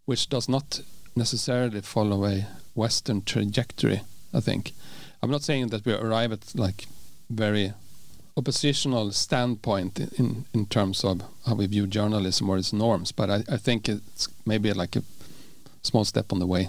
which 0.05 0.29
does 0.29 0.49
not 0.49 0.81
necessarily 1.17 1.81
follow 1.81 2.25
a 2.25 2.47
western 2.75 3.23
trajectory 3.23 4.03
i 4.33 4.41
think. 4.41 4.73
I'm 5.23 5.31
not 5.31 5.43
saying 5.43 5.69
that 5.69 5.87
we 5.87 5.95
arrive 5.95 6.33
at 6.33 6.55
like 6.55 6.87
very 7.31 7.73
oppositional 8.37 9.13
standpoint 9.13 9.99
in 10.19 10.45
in 10.53 10.67
terms 10.67 11.05
of 11.05 11.23
how 11.47 11.55
we 11.55 11.67
view 11.67 11.87
journalism 11.87 12.51
or 12.51 12.59
its 12.59 12.73
norms 12.73 13.13
but 13.13 13.31
i, 13.31 13.43
I 13.49 13.57
think 13.57 13.89
it's 13.89 14.29
maybe 14.47 14.73
like 14.73 14.97
a 14.97 15.03
small 15.83 16.05
step 16.05 16.33
on 16.33 16.39
the 16.39 16.47
way 16.47 16.69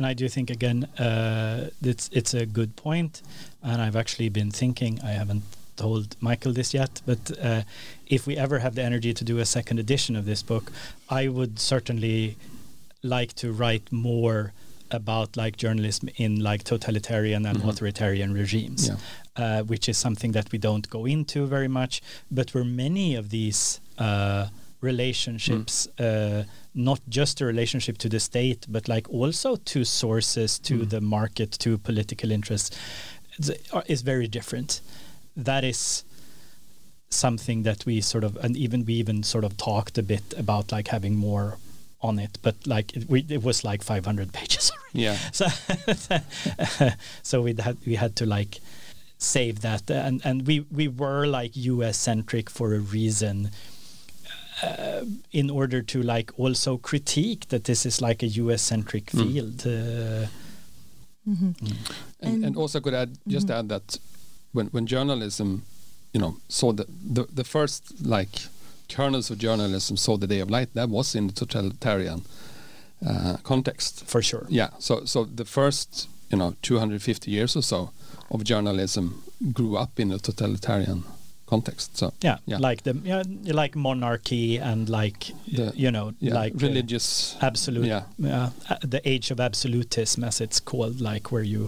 And 0.00 0.06
I 0.06 0.14
do 0.14 0.28
think 0.30 0.48
again, 0.48 0.84
uh, 0.98 1.68
it's 1.82 2.08
it's 2.10 2.32
a 2.32 2.46
good 2.46 2.74
point, 2.74 3.20
and 3.62 3.82
I've 3.82 3.96
actually 3.96 4.30
been 4.30 4.50
thinking. 4.50 4.98
I 5.04 5.10
haven't 5.10 5.42
told 5.76 6.16
Michael 6.22 6.54
this 6.54 6.72
yet, 6.72 7.02
but 7.04 7.30
uh, 7.38 7.62
if 8.06 8.26
we 8.26 8.34
ever 8.38 8.60
have 8.60 8.74
the 8.76 8.82
energy 8.82 9.12
to 9.12 9.24
do 9.24 9.38
a 9.40 9.44
second 9.44 9.78
edition 9.78 10.16
of 10.16 10.24
this 10.24 10.42
book, 10.42 10.72
I 11.10 11.28
would 11.28 11.58
certainly 11.58 12.36
like 13.02 13.34
to 13.42 13.52
write 13.52 13.92
more 13.92 14.52
about 14.90 15.36
like 15.36 15.58
journalism 15.58 16.08
in 16.16 16.40
like 16.40 16.64
totalitarian 16.64 17.44
and 17.46 17.58
Mhm. 17.58 17.68
authoritarian 17.68 18.32
regimes, 18.32 18.88
Yeah. 18.88 18.96
uh, 19.36 19.62
which 19.64 19.86
is 19.88 19.98
something 19.98 20.32
that 20.32 20.50
we 20.52 20.58
don't 20.58 20.88
go 20.88 21.04
into 21.06 21.46
very 21.46 21.68
much, 21.68 22.00
but 22.30 22.54
where 22.54 22.64
many 22.64 23.16
of 23.18 23.28
these 23.28 23.80
uh, 23.98 24.46
relationships, 24.80 25.86
uh, 25.98 26.44
not 26.74 27.00
just 27.08 27.40
a 27.40 27.44
relationship 27.44 27.98
to 27.98 28.08
the 28.08 28.20
state, 28.20 28.66
but 28.68 28.88
like 28.88 29.08
also 29.10 29.56
to 29.56 29.84
sources, 29.84 30.58
to 30.60 30.74
Mm. 30.78 30.90
the 30.90 31.00
market, 31.00 31.50
to 31.58 31.76
political 31.78 32.30
interests, 32.30 32.70
is- 33.38 33.52
is 33.86 34.02
very 34.02 34.28
different. 34.28 34.80
That 35.36 35.64
is 35.64 36.04
something 37.08 37.64
that 37.64 37.84
we 37.86 38.00
sort 38.00 38.24
of, 38.24 38.36
and 38.36 38.56
even 38.56 38.84
we 38.84 38.94
even 38.94 39.22
sort 39.22 39.44
of 39.44 39.56
talked 39.56 39.98
a 39.98 40.02
bit 40.02 40.22
about 40.36 40.72
like 40.72 40.88
having 40.88 41.16
more 41.16 41.58
on 42.02 42.18
it, 42.18 42.38
but 42.42 42.54
like 42.66 42.96
it, 42.96 43.10
we, 43.10 43.24
it 43.28 43.42
was 43.42 43.64
like 43.64 43.82
500 43.82 44.32
pages 44.38 44.70
already. 44.70 45.04
yeah 45.04 45.16
So, 45.32 45.46
so 47.22 47.42
we 47.42 47.54
had 47.58 47.76
we 47.86 47.96
had 47.96 48.14
to 48.16 48.26
like 48.26 48.60
save 49.18 49.60
that, 49.60 49.90
and 49.90 50.20
and 50.24 50.46
we 50.46 50.60
we 50.70 50.88
were 50.88 51.26
like 51.26 51.50
U.S. 51.56 51.98
centric 51.98 52.48
for 52.50 52.74
a 52.74 52.78
reason. 52.78 53.50
Uh, 54.62 55.04
in 55.32 55.50
order 55.50 55.82
to 55.82 56.02
like 56.02 56.32
also 56.38 56.76
critique 56.76 57.46
that 57.48 57.64
this 57.64 57.86
is 57.86 58.00
like 58.00 58.22
a 58.22 58.28
US 58.42 58.62
centric 58.62 59.06
Mm. 59.12 59.32
field. 59.32 59.66
Uh, 59.66 60.26
Mhm. 61.28 61.54
and, 62.20 62.34
And- 62.34 62.44
and 62.44 62.56
also 62.56 62.80
could 62.80 62.94
add 62.94 63.10
just 63.26 63.46
Mhm. 63.46 63.54
add 63.58 63.68
that 63.68 63.98
when 64.52 64.66
when 64.72 64.86
journalism 64.86 65.62
you 66.12 66.20
know 66.20 66.36
saw 66.48 66.72
the, 66.72 66.84
the 67.14 67.26
the 67.36 67.44
first 67.44 67.82
like 68.02 68.48
kernels 68.88 69.30
of 69.30 69.38
journalism 69.38 69.96
saw 69.96 70.18
the 70.18 70.26
day 70.26 70.40
of 70.42 70.50
light 70.50 70.68
that 70.74 70.88
was 70.88 71.14
in 71.14 71.26
the 71.28 71.32
totalitarian 71.34 72.22
uh, 73.06 73.36
context 73.42 74.02
for 74.06 74.22
sure. 74.22 74.46
yeah 74.48 74.70
so 74.78 75.04
so 75.06 75.24
the 75.36 75.44
first 75.44 76.08
you 76.32 76.38
know 76.38 76.54
250 76.62 77.30
years 77.30 77.56
or 77.56 77.62
so 77.62 77.90
of 78.30 78.42
journalism 78.44 79.22
grew 79.52 79.76
up 79.82 80.00
in 80.00 80.12
a 80.12 80.18
totalitarian 80.18 81.04
context 81.50 81.96
so 81.96 82.06
Yeah, 82.24 82.38
Yeah. 82.46 82.68
like 82.68 82.82
the 82.82 82.94
yeah, 83.10 83.22
like 83.62 83.74
monarchy 83.78 84.60
and 84.70 84.88
like 84.88 85.20
The- 85.56 85.72
you 85.84 85.90
know 85.90 86.06
yeah 86.20 86.42
like 86.42 86.54
uh, 86.54 86.66
religious 86.68 87.36
absolute 87.40 87.86
yeah 87.86 88.04
uh, 88.38 88.50
the 88.94 89.00
age 89.12 89.32
of 89.34 89.38
absolutism 89.40 90.24
as 90.24 90.40
it's 90.40 90.60
called 90.70 91.00
like 91.12 91.24
where 91.32 91.46
you 91.54 91.62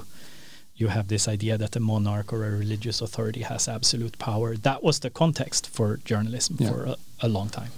you 0.81 0.89
have 0.91 1.07
this 1.09 1.29
idea 1.29 1.59
that 1.59 1.77
a 1.77 1.81
monarch 1.81 2.33
or 2.33 2.41
a 2.47 2.51
religious 2.65 3.03
authority 3.03 3.43
has 3.43 3.69
absolute 3.69 4.17
power 4.19 4.57
that 4.69 4.83
was 4.83 4.99
the 5.01 5.11
context 5.11 5.67
for 5.77 5.99
journalism 6.11 6.57
Yeah. 6.61 6.71
for 6.73 6.79
a, 6.93 6.97
a 7.27 7.29
long 7.29 7.51
time 7.51 7.71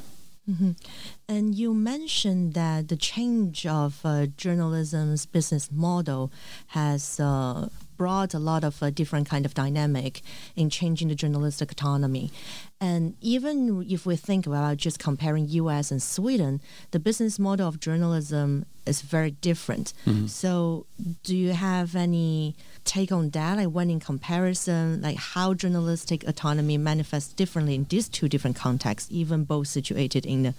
Mhm. 0.46 0.74
And 1.26 1.54
you 1.54 1.72
mentioned 1.74 2.52
that 2.54 2.88
the 2.88 2.96
change 3.12 3.64
of 3.82 3.92
uh, 4.04 4.10
journalism's 4.44 5.24
business 5.26 5.70
model 5.72 6.30
has 6.66 7.18
uh, 7.18 7.68
brought 7.96 8.34
a 8.34 8.38
lot 8.38 8.64
of 8.64 8.82
uh, 8.82 8.90
different 8.90 9.28
kind 9.28 9.44
of 9.46 9.54
dynamic 9.54 10.22
in 10.56 10.70
changing 10.70 11.08
the 11.08 11.14
journalistic 11.14 11.72
autonomy. 11.72 12.30
And 12.80 13.14
even 13.20 13.86
if 13.88 14.04
we 14.04 14.16
think 14.16 14.46
about 14.46 14.76
just 14.76 14.98
comparing 14.98 15.48
U.S. 15.48 15.90
and 15.90 16.02
Sweden, 16.02 16.60
the 16.90 16.98
business 16.98 17.38
model 17.38 17.68
of 17.68 17.80
journalism 17.80 18.66
is 18.86 19.00
very 19.00 19.30
different. 19.30 19.94
Mhm. 20.06 20.28
So, 20.28 20.84
do 21.22 21.34
you 21.36 21.52
have 21.52 21.96
any 21.96 22.54
take 22.84 23.10
on 23.10 23.30
that? 23.30 23.56
Like, 23.56 23.68
when 23.68 23.88
in 23.90 24.00
comparison, 24.00 25.00
like 25.00 25.16
how 25.16 25.54
journalistic 25.54 26.24
autonomy 26.24 26.76
manifests 26.76 27.32
differently 27.32 27.74
in 27.74 27.84
these 27.84 28.08
two 28.08 28.28
different 28.28 28.56
contexts, 28.56 29.08
even 29.10 29.44
both 29.44 29.68
situated 29.68 30.26
in 30.26 30.42
the 30.42 30.54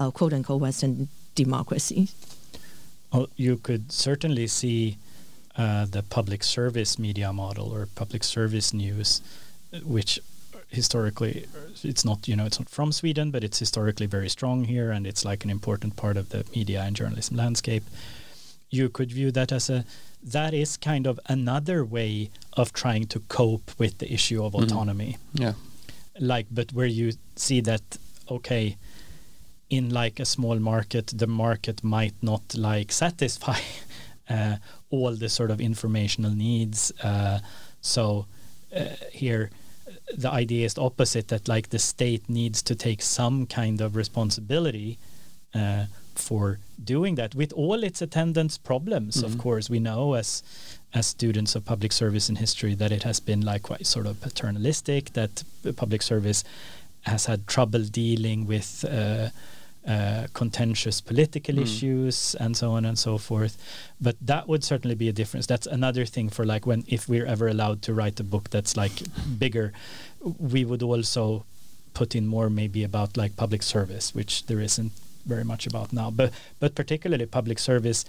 uh, 0.00 0.10
quote 0.10 0.32
unquote 0.32 0.60
Western 0.60 1.08
democracy? 1.34 2.08
well, 3.12 3.28
you 3.36 3.56
could 3.56 3.90
certainly 3.90 4.46
see 4.46 4.96
uh, 5.60 5.84
the 5.96 6.02
public 6.16 6.42
service 6.44 6.92
media 7.06 7.32
model 7.32 7.66
or 7.76 7.82
public 8.02 8.22
service 8.24 8.68
news 8.84 9.20
which 9.96 10.12
historically 10.80 11.34
it's 11.82 12.04
not 12.04 12.18
you 12.28 12.36
know 12.36 12.46
it's 12.46 12.60
not 12.60 12.68
from 12.76 12.92
Sweden 12.92 13.30
but 13.34 13.42
it's 13.46 13.58
historically 13.58 14.06
very 14.16 14.28
strong 14.36 14.58
here 14.74 14.88
and 14.94 15.06
it's 15.06 15.24
like 15.30 15.40
an 15.46 15.50
important 15.50 15.92
part 16.02 16.16
of 16.16 16.26
the 16.28 16.40
media 16.56 16.80
and 16.86 16.96
journalism 16.96 17.36
landscape. 17.36 17.84
You 18.78 18.88
could 18.88 19.10
view 19.18 19.30
that 19.32 19.50
as 19.52 19.70
a 19.70 19.84
that 20.34 20.52
is 20.54 20.76
kind 20.76 21.06
of 21.06 21.18
another 21.26 21.84
way 21.96 22.30
of 22.60 22.72
trying 22.72 23.06
to 23.08 23.18
cope 23.38 23.68
with 23.82 23.94
the 23.98 24.08
issue 24.16 24.44
of 24.46 24.52
Mhm. 24.52 24.62
autonomy. 24.62 25.12
Yeah. 25.44 25.54
Like 26.32 26.46
but 26.50 26.72
where 26.72 26.92
you 27.00 27.12
see 27.36 27.60
that 27.62 27.82
okay 28.36 28.76
in 29.68 29.84
like 30.02 30.22
a 30.22 30.24
small 30.24 30.58
market 30.60 31.06
the 31.18 31.26
market 31.26 31.82
might 31.82 32.14
not 32.22 32.42
like 32.54 32.92
satisfy 32.92 33.58
uh, 34.34 34.56
all 34.90 35.12
the 35.14 35.28
sort 35.28 35.50
of 35.50 35.60
informational 35.60 36.30
needs 36.32 36.92
uh, 37.02 37.38
so 37.80 38.26
uh, 38.76 38.84
here 39.12 39.50
the 40.16 40.30
idea 40.30 40.64
is 40.66 40.74
the 40.74 40.82
opposite 40.82 41.28
that 41.28 41.48
like 41.48 41.68
the 41.70 41.78
state 41.78 42.22
needs 42.28 42.62
to 42.62 42.74
take 42.74 43.02
some 43.02 43.46
kind 43.46 43.80
of 43.80 43.96
responsibility 43.96 44.98
uh, 45.54 45.84
for 46.14 46.58
doing 46.82 47.14
that 47.16 47.34
with 47.34 47.52
all 47.54 47.82
its 47.84 48.02
attendant 48.02 48.58
problems 48.64 49.22
of 49.22 49.32
Mhm. 49.32 49.38
course 49.38 49.70
we 49.70 49.78
know 49.80 50.14
as 50.14 50.42
as 50.92 51.06
students 51.06 51.54
of 51.56 51.64
public 51.64 51.92
service 51.92 52.28
in 52.28 52.36
history 52.36 52.74
that 52.74 52.90
it 52.92 53.02
has 53.04 53.20
been 53.20 53.40
like 53.42 53.62
quite 53.62 53.86
sort 53.86 54.06
of 54.06 54.20
paternalistic 54.20 55.12
that 55.12 55.44
public 55.76 56.02
service 56.02 56.42
has 57.02 57.26
had 57.26 57.46
trouble 57.46 57.84
dealing 57.84 58.46
with 58.46 58.84
uh, 59.86 60.26
contentious 60.34 61.00
political 61.00 61.54
Mm. 61.54 61.62
issues 61.62 62.34
and 62.40 62.56
so 62.56 62.72
on 62.72 62.84
and 62.84 62.98
so 62.98 63.18
forth. 63.18 63.56
But 64.00 64.16
that 64.26 64.46
would 64.48 64.62
certainly 64.64 64.94
be 64.94 65.08
a 65.08 65.12
difference. 65.12 65.46
That's 65.46 65.66
another 65.66 66.04
thing 66.06 66.28
for 66.30 66.44
like 66.44 66.66
when 66.66 66.84
if 66.86 67.08
we're 67.08 67.26
ever 67.26 67.48
allowed 67.48 67.80
to 67.82 67.94
write 67.94 68.20
a 68.20 68.24
book 68.24 68.50
that's 68.50 68.76
like 68.76 68.92
bigger, 69.38 69.72
we 70.38 70.64
would 70.64 70.82
also 70.82 71.44
put 71.94 72.14
in 72.14 72.26
more 72.26 72.50
maybe 72.50 72.84
about 72.84 73.16
like 73.16 73.36
public 73.36 73.62
service, 73.62 74.14
which 74.14 74.46
there 74.46 74.60
isn't 74.60 74.92
very 75.26 75.44
much 75.44 75.66
about 75.66 75.92
now. 75.92 76.10
But 76.10 76.32
but 76.60 76.74
particularly 76.74 77.26
public 77.26 77.58
service 77.58 78.04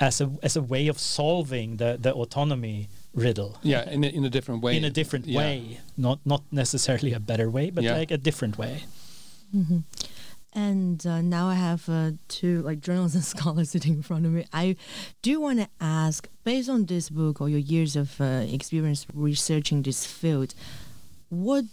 as 0.00 0.20
a 0.20 0.30
as 0.42 0.56
a 0.56 0.62
way 0.62 0.88
of 0.90 0.98
solving 0.98 1.76
the 1.78 1.96
the 2.00 2.12
autonomy 2.12 2.88
riddle. 3.14 3.56
Yeah, 3.62 3.88
in 3.90 4.02
a, 4.04 4.08
in 4.08 4.24
a 4.24 4.30
different 4.30 4.62
way. 4.64 4.76
In 4.76 4.84
a 4.84 4.90
different 4.90 5.26
Yeah. 5.26 5.38
way, 5.38 5.78
not 5.96 6.18
not 6.24 6.42
necessarily 6.50 7.12
a 7.14 7.20
better 7.20 7.48
way, 7.50 7.70
but 7.70 7.84
Yeah. 7.84 7.98
like 7.98 8.10
a 8.14 8.18
different 8.18 8.58
way. 8.58 8.82
hmm 9.52 9.78
And 10.54 11.04
uh, 11.04 11.20
now 11.20 11.48
I 11.48 11.54
have 11.54 11.88
uh, 11.88 12.12
two 12.28 12.62
like 12.62 12.80
journalists 12.80 13.16
and 13.16 13.24
scholars 13.36 13.70
sitting 13.70 13.94
in 13.94 14.02
front 14.02 14.24
of 14.24 14.32
me. 14.32 14.46
I 14.52 14.76
do 15.22 15.40
want 15.40 15.58
to 15.60 15.68
ask, 15.80 16.28
based 16.44 16.68
on 16.68 16.86
this 16.86 17.10
book 17.10 17.40
or 17.40 17.48
your 17.48 17.58
years 17.58 17.96
of 17.96 18.20
uh, 18.20 18.46
experience 18.48 19.04
researching 19.12 19.82
this 19.82 20.06
field, 20.06 20.54
what 21.28 21.64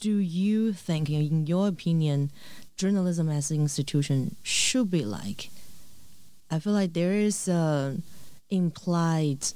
do 0.00 0.16
you 0.16 0.72
think, 0.72 1.10
in 1.10 1.46
your 1.46 1.68
opinion, 1.68 2.30
journalism 2.76 3.28
as 3.28 3.50
an 3.50 3.60
institution 3.60 4.36
should 4.42 4.90
be 4.90 5.04
like? 5.04 5.50
I 6.50 6.58
feel 6.58 6.72
like 6.72 6.94
there 6.94 7.12
is 7.12 7.46
a 7.46 7.96
implied 8.48 9.46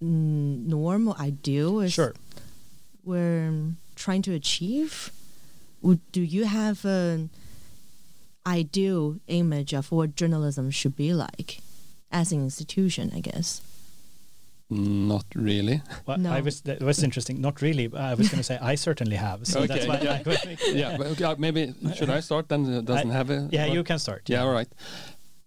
norm 0.00 1.08
or 1.08 1.16
ideal 1.20 1.86
Sure. 1.88 2.14
we're 3.04 3.72
trying 3.94 4.22
to 4.22 4.32
achieve? 4.34 5.12
Do 6.12 6.22
you 6.22 6.44
have 6.44 6.84
an 6.84 7.30
ideal 8.48 9.16
image 9.28 9.72
of 9.74 9.92
what 9.92 10.16
journalism 10.16 10.70
should 10.70 10.96
be 10.96 11.12
like 11.12 11.60
as 12.10 12.32
an 12.32 12.40
institution, 12.42 13.12
I 13.14 13.20
guess? 13.20 13.60
Not 14.70 15.24
really. 15.34 15.80
Well, 16.06 16.18
No. 16.18 16.30
I 16.30 16.40
was 16.40 16.60
that 16.62 16.82
was 16.82 17.02
interesting. 17.02 17.40
Not 17.40 17.62
really. 17.62 17.86
but 17.88 18.00
I 18.00 18.14
was 18.14 18.28
going 18.28 18.38
to 18.38 18.44
say 18.44 18.58
I 18.72 18.74
certainly 18.76 19.16
have. 19.16 19.46
So 19.46 19.66
that's 19.66 19.84
Okay, 19.86 19.88
why. 19.88 20.00
yeah. 20.02 20.54
Yeah, 20.82 20.96
but 20.98 21.06
okay, 21.12 21.34
maybe 21.38 21.74
should 21.96 22.10
I 22.10 22.20
start 22.20 22.48
then? 22.48 22.66
It 22.66 22.84
doesn't 22.84 23.10
I- 23.10 23.14
have 23.14 23.30
a. 23.30 23.48
yeah, 23.50 23.66
you 23.76 23.82
can 23.84 23.98
start. 23.98 24.22
Yeah, 24.28 24.42
all 24.44 24.52
right. 24.52 24.68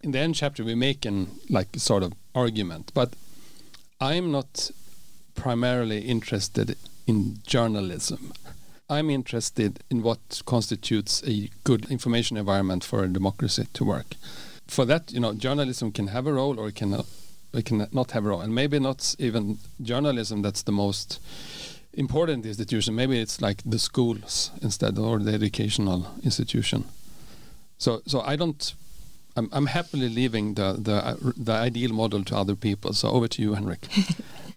In 0.04 0.12
the 0.12 0.20
end 0.20 0.34
chapter, 0.36 0.64
we 0.64 0.74
make 0.76 1.06
an 1.06 1.28
like 1.50 1.70
sort 1.78 2.02
of 2.04 2.14
argument, 2.34 2.92
but 2.96 3.10
I'm 4.00 4.32
not 4.32 4.72
primarily 5.36 6.00
interested 6.00 6.76
in 7.06 7.38
journalism. 7.46 8.32
I'm 8.92 9.10
interested 9.10 9.80
in 9.90 10.04
what 10.04 10.42
constitutes 10.46 11.24
a 11.26 11.50
good 11.64 11.90
information 11.90 12.36
environment 12.36 12.84
for 12.84 13.04
a 13.04 13.08
democracy 13.08 13.68
to 13.74 13.86
work. 13.86 14.16
For 14.68 14.86
that, 14.86 15.14
you 15.14 15.22
know, 15.22 15.34
journalism 15.34 15.94
can 15.94 16.08
have 16.08 16.28
a 16.28 16.34
role 16.34 16.60
or 16.60 16.68
it 16.68 16.76
can 16.76 17.02
it 17.54 17.66
can 17.66 17.88
not 17.92 18.12
have 18.12 18.26
a 18.26 18.30
role, 18.30 18.42
and 18.42 18.54
maybe 18.54 18.80
not 18.80 19.16
even 19.18 19.58
journalism 19.82 20.42
that's 20.42 20.64
the 20.64 20.72
most 20.72 21.20
important 21.94 22.46
institution. 22.46 22.96
Maybe 22.96 23.20
it's 23.20 23.42
like 23.42 23.62
the 23.66 23.80
schools 23.80 24.52
instead, 24.62 24.98
or 24.98 25.20
the 25.20 25.34
educational 25.34 26.08
institution. 26.24 26.86
So, 27.78 28.02
so 28.06 28.22
I 28.22 28.36
don't. 28.36 28.74
I'm, 29.38 29.50
I'm 29.54 29.68
happily 29.68 30.10
leaving 30.10 30.56
the 30.56 30.74
the 30.74 31.34
the 31.38 31.54
ideal 31.54 31.94
model 31.94 32.24
to 32.26 32.36
other 32.38 32.56
people. 32.56 32.94
So 32.94 33.10
over 33.10 33.28
to 33.28 33.42
you, 33.42 33.54
Henrik. 33.54 33.88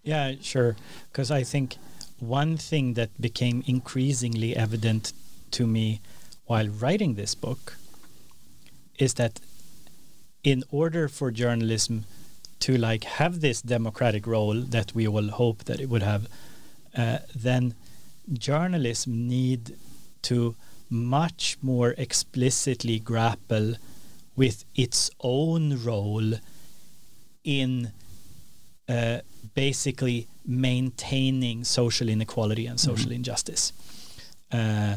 Yeah, 0.04 0.34
sure. 0.42 0.76
Because 1.10 1.30
I 1.30 1.42
think 1.44 1.76
one 2.18 2.56
thing 2.56 2.94
that 2.94 3.20
became 3.20 3.62
increasingly 3.66 4.56
evident 4.56 5.12
to 5.50 5.66
me 5.66 6.00
while 6.46 6.68
writing 6.68 7.14
this 7.14 7.34
book 7.34 7.76
is 8.98 9.14
that 9.14 9.40
in 10.42 10.62
order 10.70 11.08
for 11.08 11.30
journalism 11.30 12.04
to 12.60 12.76
like 12.76 13.04
have 13.04 13.40
this 13.40 13.62
democratic 13.62 14.26
role 14.26 14.60
that 14.60 14.94
we 14.94 15.08
all 15.08 15.28
hope 15.28 15.64
that 15.64 15.80
it 15.80 15.88
would 15.88 16.02
have, 16.02 16.28
uh, 16.96 17.18
then 17.34 17.74
journalism 18.32 19.28
need 19.28 19.76
to 20.22 20.54
much 20.90 21.58
more 21.60 21.94
explicitly 21.98 22.98
grapple 22.98 23.74
with 24.36 24.64
its 24.74 25.10
own 25.20 25.82
role 25.82 26.34
in 27.42 27.92
uh, 28.88 29.18
basically 29.54 30.26
maintaining 30.46 31.64
social 31.64 32.08
inequality 32.08 32.66
and 32.66 32.78
social 32.78 33.12
injustice. 33.12 33.72
Uh, 34.52 34.96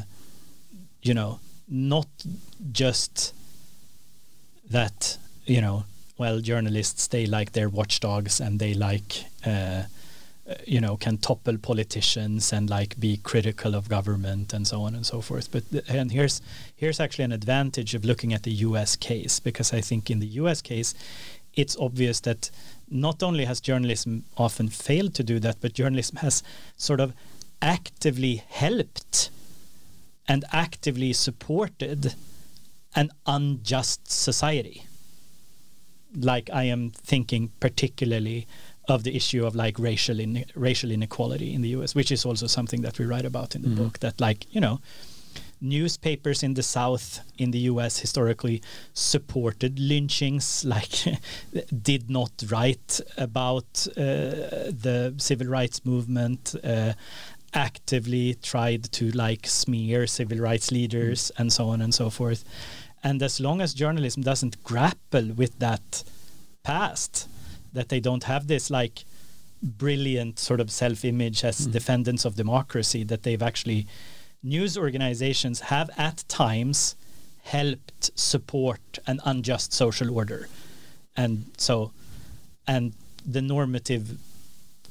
you 1.02 1.14
know, 1.14 1.40
not 1.68 2.08
just 2.72 3.34
that, 4.70 5.18
you 5.46 5.62
know, 5.62 5.86
well, 6.18 6.40
journalists, 6.40 7.08
they 7.08 7.26
like 7.26 7.52
their 7.52 7.70
watchdogs 7.70 8.40
and 8.40 8.60
they 8.60 8.74
like, 8.74 9.26
uh, 9.46 9.84
uh, 10.50 10.56
you 10.66 10.82
know, 10.82 10.98
can 10.98 11.18
topple 11.18 11.58
politicians 11.58 12.52
and 12.54 12.70
like 12.70 13.00
be 13.00 13.18
critical 13.18 13.76
of 13.76 13.90
government 13.90 14.54
and 14.54 14.66
so 14.66 14.82
on 14.82 14.96
and 14.96 15.06
so 15.06 15.22
forth. 15.22 15.52
But 15.52 15.70
th- 15.70 15.84
and 15.90 16.12
here's 16.12 16.42
here's 16.76 17.00
actually 17.00 17.26
an 17.26 17.34
advantage 17.34 17.94
of 17.94 18.06
looking 18.06 18.34
at 18.34 18.44
the 18.44 18.52
U.S. 18.52 18.96
case 18.96 19.40
because 19.40 19.74
I 19.74 19.82
think 19.82 20.10
in 20.10 20.20
the 20.20 20.28
U.S. 20.42 20.62
case, 20.62 20.96
it's 21.54 21.76
obvious 21.78 22.22
that 22.22 22.50
not 22.90 23.22
only 23.24 23.46
has 23.46 23.60
journalism 23.62 24.24
often 24.38 24.70
failed 24.70 25.14
to 25.16 25.24
do 25.24 25.40
that, 25.40 25.58
but 25.62 25.74
journalism 25.74 26.18
has 26.18 26.44
sort 26.78 27.00
of 27.00 27.14
actively 27.62 28.44
helped 28.48 29.30
and 30.28 30.46
actively 30.52 31.14
supported 31.14 32.16
an 32.96 33.12
unjust 33.26 34.10
society. 34.12 34.86
Like 36.16 36.50
I 36.54 36.64
am 36.64 36.92
thinking 36.92 37.52
particularly 37.60 38.48
of 38.88 39.04
the 39.04 39.16
issue 39.16 39.46
of 39.46 39.56
like 39.56 39.78
racial 39.78 40.20
in, 40.20 40.46
racial 40.56 40.92
inequality 40.92 41.54
in 41.54 41.62
the 41.62 41.70
US, 41.70 41.94
which 41.94 42.12
is 42.12 42.26
also 42.26 42.48
something 42.48 42.82
that 42.82 42.98
we 43.00 43.06
write 43.06 43.26
about 43.26 43.56
in 43.56 43.62
the 43.62 43.68
Mhm. 43.70 43.76
book. 43.76 44.00
That 44.00 44.20
like 44.22 44.46
you 44.52 44.62
know, 44.62 44.80
newspapers 45.62 46.44
in 46.44 46.54
the 46.54 46.64
South 46.64 47.20
in 47.38 47.52
the 47.52 47.60
US 47.72 48.00
historically 48.00 48.62
supported 48.94 49.80
lynchings, 49.80 50.64
like 50.76 50.92
did 51.82 52.10
not 52.10 52.32
write 52.50 53.00
about 53.18 53.88
uh, 53.98 54.72
the 54.72 55.14
civil 55.18 55.48
rights 55.48 55.86
movement. 55.86 56.56
Uh, 56.64 56.94
actively 57.54 58.36
tried 58.44 58.84
to 58.92 59.10
like 59.12 59.48
smear 59.48 60.06
civil 60.06 60.38
rights 60.38 60.70
leaders 60.70 61.32
and 61.38 61.52
so 61.52 61.70
on 61.70 61.82
and 61.82 61.94
so 61.94 62.10
forth 62.10 62.44
and 63.02 63.24
as 63.24 63.40
long 63.40 63.62
as 63.62 63.74
journalism 63.74 64.22
doesn't 64.22 64.62
grapple 64.64 65.32
with 65.34 65.58
that 65.58 66.04
past 66.64 67.28
that 67.72 67.88
they 67.88 68.02
don't 68.02 68.26
have 68.26 68.48
this 68.48 68.70
like 68.70 69.06
brilliant 69.64 70.38
sort 70.38 70.60
of 70.60 70.70
self-image 70.70 71.44
as 71.46 71.68
Mm. 71.68 71.72
defendants 71.72 72.26
of 72.26 72.36
democracy 72.36 73.04
that 73.06 73.24
they've 73.24 73.42
actually 73.42 73.88
news 74.44 74.78
organizations 74.78 75.60
have 75.62 75.90
at 75.98 76.24
times 76.28 76.96
helped 77.44 78.12
support 78.20 79.00
an 79.08 79.20
unjust 79.26 79.74
social 79.74 80.14
order 80.16 80.48
and 81.16 81.46
so 81.58 81.92
and 82.68 82.94
the 83.26 83.42
normative 83.42 84.18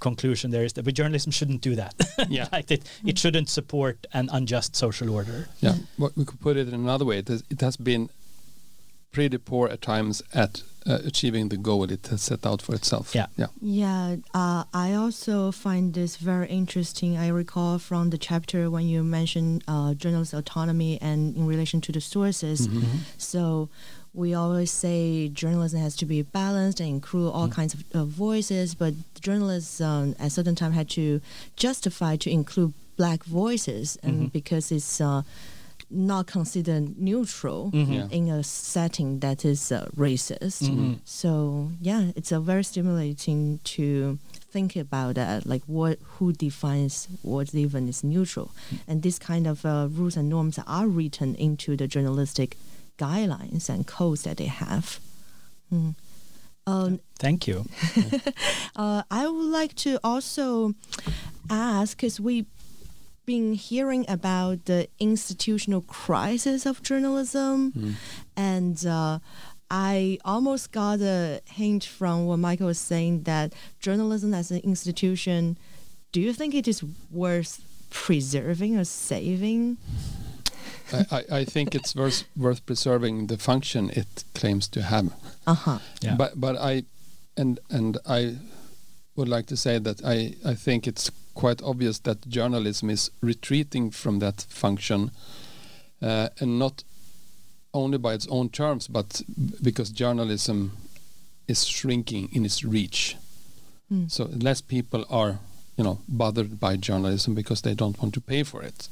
conclusion 0.01 0.51
there 0.51 0.65
is 0.65 0.73
that 0.75 0.85
but 0.85 0.95
journalism 0.95 1.31
shouldn't 1.33 1.61
do 1.61 1.75
that 1.75 1.95
Yeah. 2.29 2.49
like 2.53 2.71
it, 2.71 2.83
it 3.05 3.19
shouldn't 3.19 3.49
support 3.49 4.07
an 4.13 4.29
unjust 4.33 4.75
social 4.77 5.11
order 5.11 5.49
Yeah, 5.61 5.75
what 5.97 6.17
we 6.17 6.25
could 6.25 6.41
put 6.41 6.57
it 6.57 6.69
in 6.69 6.75
another 6.75 7.05
way. 7.05 7.19
It 7.19 7.29
has, 7.29 7.45
it 7.51 7.61
has 7.61 7.77
been 7.77 8.11
pretty 9.13 9.39
poor 9.39 9.69
at 9.69 9.81
times 9.81 10.23
at 10.35 10.63
uh, 10.89 10.99
achieving 11.05 11.49
the 11.49 11.57
goal 11.57 11.85
it 11.91 12.07
has 12.09 12.23
set 12.23 12.47
out 12.47 12.63
for 12.63 12.75
itself. 12.75 13.15
Yeah. 13.15 13.27
yeah. 13.37 13.47
Yeah, 13.61 14.17
uh, 14.35 14.65
I 14.73 14.95
also 14.95 15.51
find 15.53 15.95
this 15.95 16.17
very 16.17 16.49
interesting. 16.49 17.17
I 17.17 17.29
recall 17.29 17.79
from 17.79 18.11
the 18.11 18.19
chapter 18.19 18.71
when 18.71 18.87
you 18.87 19.03
mentioned 19.03 19.65
uh, 19.69 19.95
journalist 19.95 20.33
autonomy 20.35 20.99
and 21.03 21.37
in 21.37 21.47
relation 21.47 21.81
to 21.83 21.93
the 21.93 22.01
sources. 22.01 22.69
Mm-hmm. 22.69 22.99
So 23.19 23.69
we 24.15 24.33
always 24.33 24.71
say 24.71 25.29
journalism 25.29 25.81
has 25.81 25.95
to 25.97 26.07
be 26.07 26.23
balanced 26.23 26.81
and 26.81 26.89
include 26.89 27.33
all 27.33 27.49
Mm. 27.49 27.53
kinds 27.53 27.75
of 27.75 27.85
uh, 27.95 28.05
voices, 28.05 28.75
but 28.75 28.95
journalists 29.21 29.81
um, 29.81 30.15
at 30.19 30.33
certain 30.33 30.55
time 30.55 30.73
had 30.73 30.89
to 30.91 31.21
justify 31.57 32.17
to 32.17 32.31
include 32.31 32.73
black 32.97 33.25
voices, 33.25 33.99
and 34.03 34.15
Mhm. 34.29 34.33
because 34.33 34.73
it's 34.73 35.01
uh, 35.03 35.21
not 35.91 36.27
considered 36.27 36.99
neutral 36.99 37.71
Mhm. 37.73 37.95
Yeah. 37.95 38.09
in 38.11 38.29
a 38.29 38.43
setting 38.43 39.21
that 39.21 39.45
is 39.45 39.71
uh, 39.71 39.89
racist. 39.97 40.63
Mhm. 40.69 40.99
So 41.05 41.71
yeah, 41.81 42.11
it's 42.17 42.33
a 42.33 42.41
very 42.41 42.65
stimulating 42.65 43.61
to 43.77 44.19
think 44.51 44.75
about 44.77 45.15
that, 45.15 45.47
like 45.47 45.63
what 45.67 45.99
who 46.19 46.33
defines 46.33 47.07
what 47.23 47.55
even 47.55 47.89
is 47.89 48.03
neutral, 48.03 48.51
and 48.89 49.03
this 49.03 49.19
kind 49.19 49.47
of 49.47 49.65
uh, 49.65 49.89
rules 49.91 50.17
and 50.17 50.29
norms 50.29 50.59
are 50.67 50.89
written 50.89 51.35
into 51.37 51.77
the 51.77 51.87
journalistic 51.87 52.57
guidelines 52.99 53.69
and 53.69 53.87
codes 53.87 54.23
that 54.23 54.39
they 54.39 54.47
have. 54.47 54.99
Mm. 55.73 55.95
Um, 56.69 56.99
thank 57.21 57.47
you 57.47 57.65
uh, 58.77 59.03
I 59.09 59.29
would 59.29 59.51
like 59.53 59.75
to 59.77 60.01
also 60.03 60.75
ask, 61.49 61.97
because 61.97 62.19
we 62.19 62.47
been 63.27 63.55
hearing 63.55 64.05
about 64.09 64.65
the 64.65 64.89
institutional 64.99 65.83
crisis 65.83 66.65
of 66.67 66.83
journalism, 66.83 67.73
Mm. 67.73 67.95
and 68.37 68.87
uh, 68.87 69.19
I 69.71 70.19
almost 70.25 70.71
got 70.73 71.01
a 71.01 71.41
hint 71.47 71.85
from 71.85 72.27
what 72.27 72.39
Michael 72.39 72.69
was 72.69 72.79
saying 72.79 73.25
that 73.25 73.53
journalism 73.81 74.33
as 74.33 74.51
an 74.51 74.61
institution. 74.63 75.57
Do 76.13 76.21
you 76.21 76.33
think 76.33 76.55
it 76.55 76.69
is 76.69 76.83
worth 77.11 77.61
preserving 77.91 78.77
or 78.79 78.85
saving? 78.85 79.77
I, 80.93 81.05
I, 81.11 81.25
I 81.41 81.45
think 81.45 81.75
it's 81.75 81.95
worth 81.97 82.25
worth 82.37 82.65
preserving 82.65 83.27
the 83.27 83.37
function 83.39 83.91
it 83.91 84.25
claims 84.35 84.69
to 84.69 84.83
have. 84.83 85.13
Uh 85.47 85.55
huh. 85.55 85.79
Yeah. 86.01 86.15
But 86.17 86.41
but 86.41 86.57
I 86.57 86.85
and 87.37 87.59
and 87.71 87.99
I 88.07 88.37
would 89.17 89.29
like 89.29 89.47
to 89.47 89.57
say 89.57 89.79
that 89.81 90.01
I, 90.05 90.35
I 90.45 90.55
think 90.55 90.87
it's 90.87 91.11
quite 91.37 91.63
obvious 91.63 92.01
that 92.01 92.29
journalism 92.29 92.91
is 92.91 93.11
retreating 93.21 93.91
from 93.91 94.19
that 94.19 94.47
function 94.49 95.11
uh, 96.03 96.29
and 96.41 96.59
not 96.59 96.83
only 97.73 97.99
by 97.99 98.15
its 98.15 98.27
own 98.29 98.49
terms 98.49 98.89
but 98.89 99.23
because 99.63 99.91
journalism 99.91 100.73
is 101.47 101.65
shrinking 101.65 102.29
in 102.33 102.45
its 102.45 102.65
reach. 102.65 103.17
Mm. 103.93 104.11
so 104.11 104.25
less 104.25 104.61
people 104.61 105.05
are 105.09 105.39
you 105.77 105.85
know 105.85 105.99
bothered 106.09 106.59
by 106.59 106.75
journalism 106.77 107.35
because 107.35 107.63
they 107.63 107.75
don't 107.75 108.01
want 108.03 108.15
to 108.15 108.21
pay 108.21 108.43
for 108.43 108.63
it. 108.63 108.89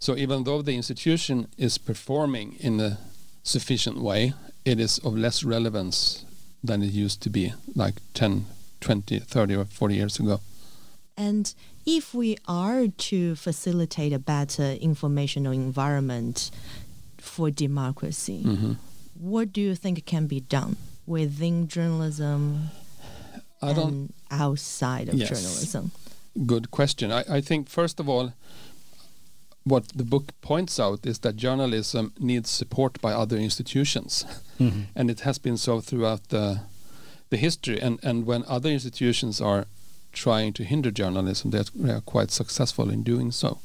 So 0.00 0.16
even 0.16 0.44
though 0.44 0.62
the 0.62 0.74
institution 0.74 1.46
is 1.56 1.78
performing 1.78 2.56
in 2.58 2.80
a 2.80 2.98
sufficient 3.42 3.98
way 3.98 4.32
it 4.64 4.80
is 4.80 4.98
of 4.98 5.16
less 5.16 5.44
relevance 5.44 6.24
than 6.64 6.82
it 6.82 6.92
used 6.92 7.20
to 7.22 7.30
be 7.30 7.52
like 7.76 7.96
10 8.14 8.46
20 8.80 9.18
30 9.18 9.54
or 9.54 9.64
40 9.66 9.94
years 9.94 10.18
ago 10.18 10.40
And 11.16 11.54
if 11.86 12.12
we 12.14 12.36
are 12.48 12.88
to 12.88 13.34
facilitate 13.36 14.12
a 14.12 14.18
better 14.18 14.72
informational 14.72 15.52
environment 15.52 16.50
for 17.18 17.50
democracy, 17.50 18.42
Mhm. 18.44 18.76
what 19.14 19.52
do 19.52 19.60
you 19.60 19.74
think 19.76 20.04
can 20.06 20.26
be 20.26 20.40
done 20.40 20.76
within 21.06 21.68
journalism 21.68 22.70
i 23.62 23.72
don't 23.72 23.88
and 23.88 24.12
outside 24.30 25.08
of 25.08 25.14
Yes. 25.14 25.28
journalism? 25.30 25.90
good 26.46 26.70
question 26.70 27.12
I, 27.12 27.22
I 27.38 27.40
think 27.40 27.68
first 27.68 28.00
of 28.00 28.08
all 28.08 28.32
what 29.64 29.84
the 29.96 30.04
book 30.04 30.32
points 30.40 30.78
out 30.80 31.06
is 31.06 31.18
that 31.20 31.36
journalism 31.36 32.12
needs 32.18 32.50
support 32.50 33.00
by 33.00 33.12
other 33.12 33.38
institutions 33.38 34.24
Mhm. 34.58 34.86
and 34.96 35.10
it 35.10 35.20
has 35.20 35.38
been 35.38 35.56
so 35.56 35.80
throughout 35.80 36.28
the 36.28 36.60
the 37.30 37.36
history 37.36 37.80
and 37.80 37.98
and 38.02 38.26
when 38.26 38.42
other 38.48 38.70
institutions 38.70 39.40
are 39.40 39.66
trying 40.14 40.52
to 40.54 40.64
hinder 40.64 40.90
journalism 40.90 41.50
they 41.50 41.58
are, 41.58 41.64
they 41.74 41.92
are 41.92 42.00
quite 42.00 42.30
successful 42.30 42.90
in 42.90 43.02
doing 43.02 43.30
so. 43.32 43.58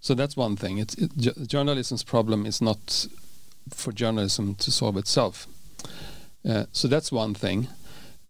So 0.00 0.14
that's 0.14 0.36
one 0.36 0.56
thing. 0.56 0.78
It's 0.78 0.94
it, 0.94 1.16
ju- 1.16 1.46
journalism's 1.46 2.02
problem 2.02 2.46
is 2.46 2.60
not 2.60 3.06
for 3.70 3.92
journalism 3.92 4.54
to 4.56 4.70
solve 4.70 4.96
itself. 4.96 5.46
Uh, 6.48 6.64
so 6.72 6.88
that's 6.88 7.12
one 7.12 7.34
thing. 7.34 7.68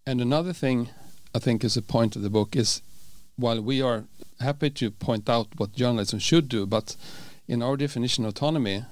And 0.06 0.20
another 0.20 0.52
thing 0.52 0.90
i 1.34 1.38
think 1.38 1.64
is 1.64 1.76
a 1.76 1.82
point 1.82 2.16
of 2.16 2.22
the 2.22 2.30
book 2.30 2.54
is 2.56 2.82
while 3.36 3.60
we 3.60 3.80
are 3.80 4.04
happy 4.40 4.70
to 4.70 4.90
point 4.90 5.28
out 5.28 5.48
what 5.56 5.72
journalism 5.74 6.18
should 6.18 6.48
do 6.48 6.66
but 6.66 6.96
in 7.48 7.62
our 7.62 7.76
definition 7.76 8.24
of 8.24 8.30
autonomy 8.30 8.84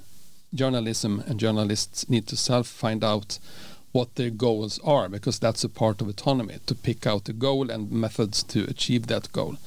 journalism 0.53 1.23
and 1.27 1.39
journalists 1.39 2.09
need 2.09 2.27
to 2.27 2.35
self 2.35 2.67
find 2.67 3.03
out 3.03 3.39
what 3.91 4.15
their 4.15 4.29
goals 4.29 4.79
are 4.83 5.09
because 5.09 5.39
that's 5.39 5.63
a 5.63 5.69
part 5.69 6.01
of 6.01 6.07
autonomy 6.07 6.57
to 6.65 6.75
pick 6.75 7.05
out 7.05 7.25
the 7.25 7.33
goal 7.33 7.69
and 7.69 7.91
methods 7.91 8.43
to 8.43 8.63
achieve 8.69 9.07
that 9.07 9.31
goal. 9.31 9.57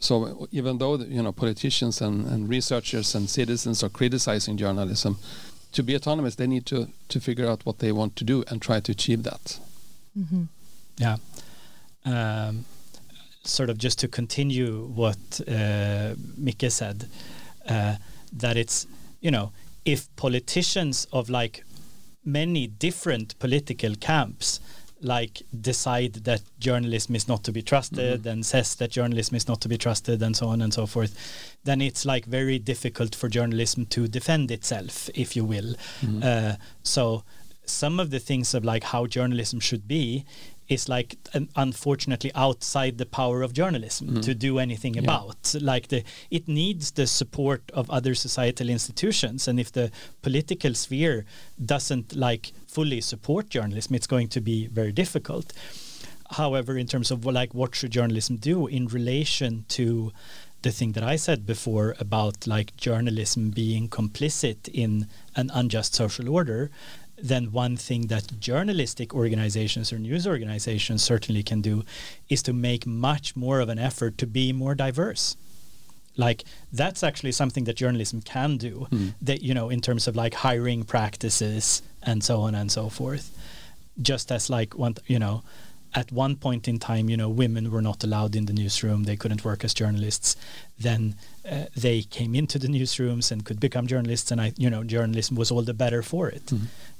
So 0.00 0.48
even 0.50 0.78
though 0.78 0.96
you 0.96 1.22
know 1.22 1.32
politicians 1.32 2.00
and, 2.00 2.26
and 2.26 2.48
researchers 2.48 3.14
and 3.14 3.30
citizens 3.30 3.84
are 3.84 3.88
criticizing 3.88 4.56
journalism 4.56 5.18
to 5.72 5.82
be 5.82 5.94
autonomous 5.94 6.34
they 6.34 6.46
need 6.46 6.66
to 6.66 6.88
to 7.08 7.20
figure 7.20 7.48
out 7.48 7.64
what 7.64 7.78
they 7.78 7.92
want 7.92 8.16
to 8.16 8.24
do 8.24 8.44
and 8.48 8.60
try 8.60 8.80
to 8.80 8.92
achieve 8.92 9.22
that. 9.22 9.60
Hmm 10.14 10.44
Yeah. 10.98 11.16
Um, 12.04 12.64
sort 13.44 13.70
of 13.70 13.78
just 13.78 13.98
to 14.00 14.08
continue 14.08 14.86
what 14.94 15.40
uh, 15.48 16.14
Micke 16.36 16.70
said, 16.70 17.08
uh, 17.68 17.96
that 18.32 18.56
it's, 18.56 18.86
you 19.20 19.30
know, 19.30 19.52
if 19.84 20.14
politicians 20.16 21.06
of 21.12 21.28
like 21.28 21.64
many 22.24 22.66
different 22.66 23.38
political 23.38 23.94
camps 23.96 24.60
like 25.04 25.42
decide 25.60 26.14
that 26.14 26.40
journalism 26.60 27.16
is 27.16 27.26
not 27.26 27.42
to 27.42 27.50
be 27.50 27.60
trusted 27.60 28.24
and 28.24 28.46
says 28.46 28.76
that 28.76 28.90
journalism 28.90 29.34
is 29.34 29.48
not 29.48 29.60
to 29.60 29.68
be 29.68 29.76
trusted 29.76 30.22
and 30.22 30.36
so 30.36 30.46
on 30.46 30.62
and 30.62 30.72
so 30.72 30.86
forth 30.86 31.12
then 31.64 31.80
it's 31.80 32.04
like 32.04 32.24
very 32.24 32.58
difficult 32.58 33.14
for 33.14 33.28
journalism 33.28 33.84
to 33.86 34.06
defend 34.06 34.50
itself 34.50 35.10
if 35.14 35.34
you 35.34 35.44
will. 35.44 35.74
Uh, 36.22 36.54
so 36.84 37.24
some 37.64 37.98
of 38.00 38.10
the 38.10 38.18
things 38.18 38.54
of 38.54 38.64
like 38.64 38.84
how 38.84 39.06
journalism 39.06 39.60
should 39.60 39.86
be 39.88 40.24
is 40.72 40.88
like 40.88 41.16
unfortunately 41.56 42.30
outside 42.34 42.98
the 42.98 43.06
power 43.06 43.42
of 43.42 43.52
journalism 43.52 44.06
mm-hmm. 44.08 44.20
to 44.20 44.34
do 44.34 44.58
anything 44.58 44.94
Yeah. 44.94 45.02
about. 45.04 45.54
Like 45.72 45.88
the 45.88 46.00
it 46.30 46.44
needs 46.48 46.92
the 46.92 47.06
support 47.06 47.62
of 47.74 47.84
other 47.90 48.14
societal 48.14 48.68
institutions 48.68 49.48
and 49.48 49.58
if 49.60 49.70
the 49.72 49.90
political 50.22 50.74
sphere 50.74 51.24
doesn't 51.74 52.14
like 52.26 52.52
fully 52.66 53.00
support 53.00 53.44
journalism 53.56 53.94
it's 53.94 54.06
going 54.14 54.28
to 54.28 54.40
be 54.40 54.66
very 54.66 54.92
difficult. 54.92 55.52
However 56.42 56.72
in 56.78 56.86
terms 56.86 57.10
of 57.10 57.24
like 57.24 57.52
what 57.54 57.74
should 57.74 57.92
journalism 57.92 58.36
do 58.36 58.66
in 58.66 58.86
relation 58.86 59.64
to 59.78 60.12
the 60.62 60.70
thing 60.70 60.92
that 60.92 61.02
I 61.02 61.16
said 61.16 61.44
before 61.44 61.96
about 61.98 62.46
like 62.46 62.76
journalism 62.76 63.50
being 63.50 63.88
complicit 63.88 64.68
in 64.72 65.08
an 65.34 65.50
unjust 65.52 65.94
social 65.94 66.28
order, 66.28 66.70
then 67.16 67.52
one 67.52 67.76
thing 67.76 68.08
that 68.08 68.40
journalistic 68.40 69.14
organizations 69.14 69.92
or 69.92 69.98
news 69.98 70.26
organizations 70.26 71.02
certainly 71.02 71.42
can 71.42 71.60
do 71.60 71.84
is 72.28 72.42
to 72.42 72.52
make 72.52 72.86
much 72.86 73.36
more 73.36 73.60
of 73.60 73.68
an 73.68 73.78
effort 73.78 74.18
to 74.18 74.26
be 74.26 74.52
more 74.52 74.74
diverse. 74.74 75.36
Like 76.16 76.44
that's 76.72 77.02
actually 77.02 77.32
something 77.32 77.64
that 77.64 77.76
journalism 77.76 78.20
can 78.20 78.56
do. 78.56 78.86
Hmm. 78.90 79.08
That 79.22 79.42
you 79.42 79.54
know, 79.54 79.70
in 79.70 79.80
terms 79.80 80.08
of 80.08 80.16
like 80.16 80.34
hiring 80.34 80.84
practices 80.84 81.82
and 82.02 82.22
so 82.22 82.40
on 82.40 82.54
and 82.54 82.70
so 82.70 82.88
forth. 82.88 83.30
Just 84.00 84.32
as 84.32 84.48
like 84.48 84.76
one, 84.76 84.96
you 85.06 85.18
know, 85.18 85.42
at 85.94 86.10
one 86.12 86.36
point 86.36 86.68
in 86.68 86.78
time, 86.78 87.08
you 87.10 87.16
know, 87.16 87.28
women 87.28 87.70
were 87.70 87.82
not 87.82 88.02
allowed 88.04 88.34
in 88.36 88.46
the 88.46 88.52
newsroom; 88.52 89.04
they 89.04 89.16
couldn't 89.16 89.44
work 89.44 89.64
as 89.64 89.74
journalists. 89.74 90.36
Then 90.78 91.14
uh, 91.50 91.64
they 91.76 92.02
came 92.02 92.34
into 92.34 92.58
the 92.58 92.68
newsrooms 92.68 93.30
and 93.32 93.44
could 93.44 93.60
become 93.60 93.86
journalists, 93.86 94.30
and 94.32 94.40
I, 94.40 94.52
you 94.56 94.70
know, 94.70 94.82
journalism 94.84 95.36
was 95.36 95.50
all 95.50 95.62
the 95.62 95.74
better 95.74 96.02
for 96.02 96.28
it. 96.28 96.52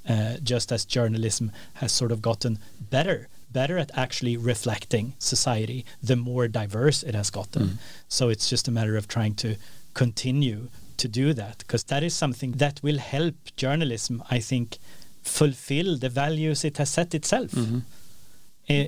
Uh, 0.09 0.37
just 0.42 0.72
as 0.72 0.85
journalism 0.85 1.52
has 1.74 1.92
sort 1.92 2.12
of 2.12 2.20
gotten 2.20 2.59
better, 2.90 3.28
better 3.52 3.78
at 3.78 3.90
actually 3.94 4.37
reflecting 4.37 5.14
society, 5.18 5.85
the 6.02 6.16
more 6.16 6.48
diverse 6.48 7.02
it 7.02 7.14
has 7.14 7.31
gotten. 7.31 7.78
So 8.09 8.28
it's 8.28 8.48
just 8.50 8.68
a 8.68 8.72
matter 8.72 8.96
of 8.96 9.07
trying 9.07 9.35
to 9.37 9.55
continue 9.94 10.68
to 10.96 11.09
do 11.09 11.33
that, 11.35 11.59
because 11.59 11.85
that 11.85 12.02
is 12.02 12.14
something 12.14 12.52
that 12.59 12.81
will 12.83 12.98
help 12.98 13.35
journalism, 13.57 14.22
I 14.31 14.40
think, 14.40 14.78
fulfill 15.22 15.96
the 15.96 16.09
values 16.09 16.64
it 16.64 16.76
has 16.78 16.90
set 16.90 17.14
itself 17.14 17.52
i- 17.55 17.83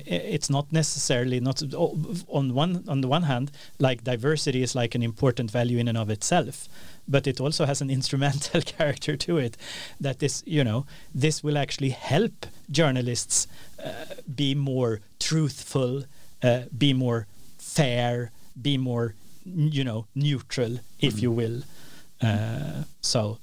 it's 0.05 0.49
not 0.49 0.71
necessarily 0.71 1.39
not 1.39 1.61
on 2.27 2.53
one 2.53 2.83
on 2.87 3.01
the 3.01 3.07
one 3.07 3.23
hand 3.23 3.51
like 3.79 4.03
diversity 4.03 4.61
is 4.61 4.75
like 4.75 4.95
an 4.95 5.03
important 5.03 5.51
value 5.51 5.77
in 5.77 5.87
and 5.87 5.97
of 5.97 6.09
itself 6.09 6.67
but 7.07 7.27
it 7.27 7.39
also 7.39 7.65
has 7.65 7.81
an 7.81 7.89
instrumental 7.99 8.61
character 8.77 9.15
to 9.15 9.37
it 9.37 9.57
that 9.99 10.19
this 10.19 10.43
you 10.45 10.63
know 10.63 10.85
this 11.13 11.43
will 11.43 11.57
actually 11.57 11.89
help 11.89 12.45
journalists 12.69 13.47
uh, 13.83 13.91
be 14.35 14.55
more 14.55 15.01
truthful 15.19 16.03
uh, 16.43 16.63
be 16.77 16.93
more 16.93 17.27
fair 17.57 18.31
be 18.61 18.77
more 18.77 19.15
you 19.45 19.83
know 19.83 20.07
neutral 20.15 20.79
if 20.99 21.21
you 21.21 21.31
will. 21.31 21.61
Uh, 22.21 22.83
so 23.01 23.37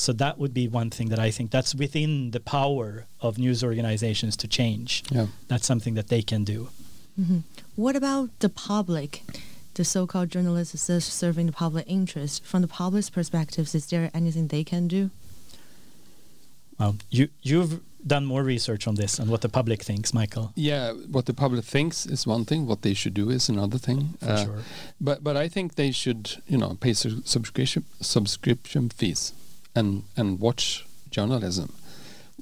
so 0.00 0.12
that 0.12 0.38
would 0.38 0.54
be 0.54 0.68
one 0.68 0.90
thing 0.90 1.08
that 1.10 1.18
I 1.18 1.30
think 1.30 1.50
that's 1.50 1.74
within 1.74 2.30
the 2.30 2.40
power 2.40 3.06
of 3.20 3.36
news 3.36 3.62
organizations 3.64 4.36
to 4.36 4.46
change. 4.48 5.02
yeah 5.10 5.26
That's 5.48 5.66
something 5.66 5.94
that 5.96 6.08
they 6.08 6.22
can 6.22 6.44
do. 6.44 6.68
hmm 7.16 7.40
What 7.76 7.96
about 7.96 8.28
the 8.38 8.48
public? 8.48 9.22
The 9.74 9.84
so-called 9.84 10.30
journalists 10.34 10.90
serving 11.22 11.46
the 11.46 11.52
public 11.52 11.84
interest. 11.88 12.44
From 12.44 12.62
the 12.62 12.68
public's 12.68 13.10
perspectives, 13.10 13.74
is 13.74 13.86
there 13.86 14.10
anything 14.14 14.48
they 14.48 14.64
can 14.64 14.88
do? 14.88 15.10
Well, 16.78 16.94
you 17.10 17.28
you've 17.42 17.80
done 18.06 18.24
more 18.24 18.44
research 18.44 18.86
on 18.88 18.94
this 18.94 19.18
and 19.18 19.28
what 19.30 19.40
the 19.40 19.48
public 19.48 19.82
thinks, 19.84 20.14
Michael. 20.14 20.52
yeah 20.54 20.92
what 21.14 21.24
the 21.26 21.34
public 21.34 21.64
thinks 21.64 22.06
is 22.06 22.26
one 22.26 22.44
thing 22.44 22.66
what 22.68 22.80
they 22.82 22.94
should 22.94 23.14
do 23.14 23.30
is 23.30 23.48
another 23.48 23.78
thing 23.78 24.14
For 24.20 24.30
Uh, 24.32 24.44
sure. 24.44 24.62
But 25.00 25.18
but 25.24 25.36
I 25.44 25.48
think 25.48 25.74
they 25.74 25.92
should 25.92 26.22
you 26.52 26.58
know 26.58 26.76
pay 26.80 26.94
su- 26.94 27.22
subscription 27.24 27.82
subscription 28.00 28.90
fees 28.98 29.32
and 29.74 30.04
and 30.16 30.40
watch 30.40 30.86
journalism 31.10 31.72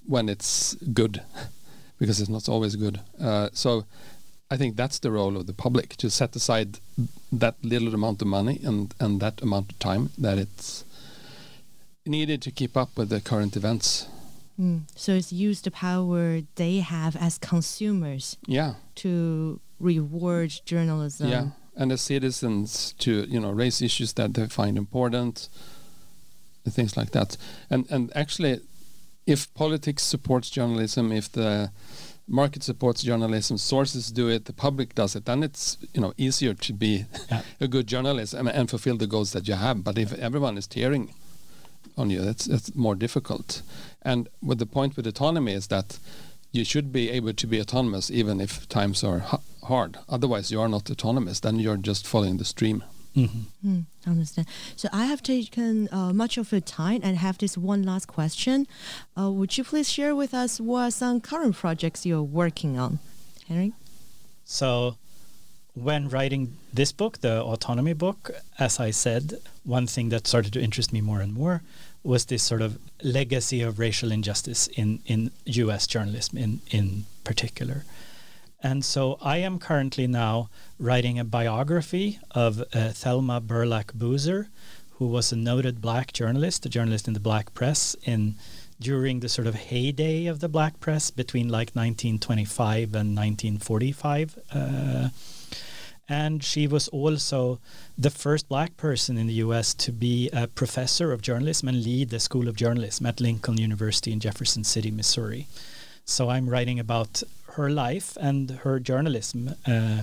when 0.06 0.28
it's 0.28 0.74
good 0.92 1.22
because 1.98 2.20
it's 2.20 2.30
not 2.30 2.48
always 2.48 2.76
good. 2.76 3.00
Uh, 3.20 3.48
so 3.52 3.84
I 4.50 4.56
think 4.56 4.76
that's 4.76 4.98
the 5.00 5.10
role 5.10 5.36
of 5.36 5.46
the 5.46 5.52
public 5.52 5.96
to 5.96 6.10
set 6.10 6.36
aside 6.36 6.78
that 7.32 7.54
little 7.62 7.94
amount 7.94 8.22
of 8.22 8.28
money 8.28 8.60
and, 8.64 8.94
and 9.00 9.20
that 9.20 9.42
amount 9.42 9.72
of 9.72 9.78
time 9.80 10.10
that 10.18 10.38
it's 10.38 10.84
needed 12.04 12.40
to 12.42 12.50
keep 12.52 12.76
up 12.76 12.90
with 12.96 13.08
the 13.08 13.20
current 13.20 13.56
events. 13.56 14.06
Mm. 14.60 14.82
So 14.94 15.12
it's 15.14 15.32
use 15.32 15.60
the 15.62 15.70
power 15.70 16.42
they 16.54 16.78
have 16.78 17.16
as 17.16 17.38
consumers 17.38 18.36
Yeah, 18.46 18.74
to 18.96 19.60
reward 19.80 20.52
journalism. 20.64 21.28
yeah, 21.28 21.46
and 21.76 21.90
as 21.92 22.00
citizens 22.00 22.94
to 22.98 23.26
you 23.28 23.40
know 23.40 23.50
raise 23.50 23.82
issues 23.82 24.12
that 24.14 24.34
they 24.34 24.46
find 24.46 24.78
important, 24.78 25.48
things 26.70 26.96
like 26.96 27.10
that. 27.12 27.36
And 27.70 27.86
and 27.90 28.10
actually, 28.16 28.60
if 29.26 29.52
politics 29.54 30.02
supports 30.02 30.50
journalism, 30.50 31.12
if 31.12 31.30
the 31.32 31.70
market 32.28 32.62
supports 32.64 33.02
journalism, 33.04 33.56
sources 33.58 34.10
do 34.12 34.28
it, 34.28 34.44
the 34.46 34.52
public 34.52 34.94
does 34.94 35.14
it, 35.16 35.24
then 35.24 35.42
it's 35.42 35.78
you 35.94 36.00
know 36.00 36.12
easier 36.16 36.54
to 36.54 36.72
be 36.72 37.04
Yeah. 37.30 37.42
a 37.60 37.68
good 37.68 37.86
journalist 37.86 38.34
and, 38.34 38.48
and 38.48 38.68
fulfill 38.70 38.96
the 38.96 39.06
goals 39.06 39.30
that 39.32 39.46
you 39.48 39.54
have. 39.54 39.82
But 39.84 39.98
if 39.98 40.12
everyone 40.12 40.58
is 40.58 40.66
tearing 40.66 41.14
on 41.96 42.10
you, 42.10 42.20
that's 42.22 42.44
that's 42.46 42.74
more 42.74 42.96
difficult. 42.96 43.62
And 44.02 44.28
what 44.40 44.58
the 44.58 44.66
point 44.66 44.96
with 44.96 45.06
autonomy 45.06 45.52
is 45.54 45.66
that 45.68 45.98
you 46.52 46.64
should 46.64 46.92
be 46.92 47.10
able 47.10 47.32
to 47.34 47.46
be 47.46 47.60
autonomous 47.60 48.10
even 48.10 48.40
if 48.40 48.66
times 48.68 49.04
are 49.04 49.18
ha- 49.18 49.40
hard. 49.64 49.96
Otherwise, 50.08 50.50
you 50.50 50.60
are 50.60 50.68
not 50.68 50.90
autonomous. 50.90 51.40
Then 51.40 51.58
you're 51.58 51.76
just 51.76 52.06
following 52.06 52.38
the 52.38 52.44
stream. 52.44 52.82
Mhm. 53.16 53.44
Hmm, 53.62 53.80
understand. 54.06 54.46
So 54.76 54.88
I 54.92 55.06
have 55.06 55.22
taken 55.22 55.88
uh, 55.90 56.12
much 56.12 56.36
of 56.36 56.52
your 56.52 56.60
time 56.60 57.00
and 57.02 57.16
have 57.16 57.38
this 57.38 57.56
one 57.56 57.82
last 57.82 58.06
question. 58.06 58.66
Uh, 59.18 59.30
would 59.30 59.56
you 59.56 59.64
please 59.64 59.90
share 59.90 60.14
with 60.14 60.34
us 60.34 60.60
what 60.60 60.80
are 60.82 60.90
some 60.90 61.20
current 61.20 61.56
projects 61.56 62.04
you're 62.04 62.22
working 62.22 62.78
on, 62.78 62.98
Henrik? 63.48 63.72
So, 64.44 64.96
when 65.74 66.08
writing 66.08 66.56
this 66.72 66.92
book, 66.92 67.18
the 67.20 67.42
autonomy 67.42 67.94
book, 67.94 68.30
as 68.58 68.78
I 68.78 68.90
said, 68.92 69.34
one 69.64 69.86
thing 69.86 70.10
that 70.10 70.26
started 70.26 70.52
to 70.52 70.60
interest 70.60 70.92
me 70.92 71.00
more 71.00 71.20
and 71.20 71.32
more 71.34 71.62
was 72.02 72.26
this 72.26 72.42
sort 72.42 72.62
of 72.62 72.78
legacy 73.02 73.62
of 73.62 73.78
racial 73.78 74.12
injustice 74.12 74.68
in, 74.68 75.00
in 75.06 75.30
US 75.44 75.86
journalism 75.86 76.38
in, 76.38 76.60
in 76.70 77.06
particular. 77.24 77.84
And 78.66 78.84
so 78.84 79.16
I 79.22 79.36
am 79.36 79.60
currently 79.60 80.08
now 80.08 80.50
writing 80.80 81.20
a 81.20 81.24
biography 81.24 82.18
of 82.32 82.64
uh, 82.74 82.88
Thelma 82.88 83.40
Berlack 83.40 83.94
Boozer, 83.94 84.48
who 84.94 85.06
was 85.06 85.30
a 85.30 85.36
noted 85.36 85.80
black 85.80 86.12
journalist, 86.12 86.66
a 86.66 86.68
journalist 86.68 87.06
in 87.06 87.14
the 87.14 87.20
black 87.20 87.54
press 87.54 87.94
in 88.02 88.34
during 88.80 89.20
the 89.20 89.28
sort 89.28 89.46
of 89.46 89.54
heyday 89.54 90.26
of 90.26 90.40
the 90.40 90.48
black 90.48 90.80
press 90.80 91.12
between 91.12 91.48
like 91.48 91.76
1925 91.76 92.92
and 92.96 93.16
1945. 93.16 94.38
Uh, 94.52 95.08
and 96.08 96.42
she 96.42 96.66
was 96.66 96.88
also 96.88 97.60
the 97.96 98.10
first 98.10 98.48
black 98.48 98.76
person 98.76 99.16
in 99.16 99.28
the 99.28 99.40
US 99.44 99.74
to 99.74 99.92
be 99.92 100.28
a 100.32 100.48
professor 100.48 101.12
of 101.12 101.22
journalism 101.22 101.68
and 101.68 101.84
lead 101.84 102.10
the 102.10 102.18
School 102.18 102.48
of 102.48 102.56
Journalism 102.56 103.06
at 103.06 103.20
Lincoln 103.20 103.58
University 103.58 104.10
in 104.10 104.18
Jefferson 104.18 104.64
City, 104.64 104.90
Missouri. 104.90 105.46
So 106.04 106.30
I'm 106.30 106.48
writing 106.48 106.80
about 106.80 107.22
her 107.56 107.70
life 107.70 108.16
and 108.20 108.50
her 108.62 108.78
journalism 108.78 109.54
uh, 109.66 110.02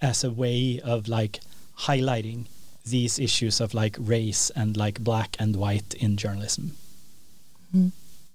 as 0.00 0.24
a 0.24 0.30
way 0.30 0.80
of 0.84 1.08
like 1.08 1.40
highlighting 1.80 2.46
these 2.84 3.18
issues 3.18 3.60
of 3.60 3.74
like 3.74 3.96
race 3.98 4.50
and 4.56 4.76
like 4.76 5.00
black 5.00 5.36
and 5.38 5.56
white 5.56 5.94
in 5.94 6.16
journalism. 6.16 6.72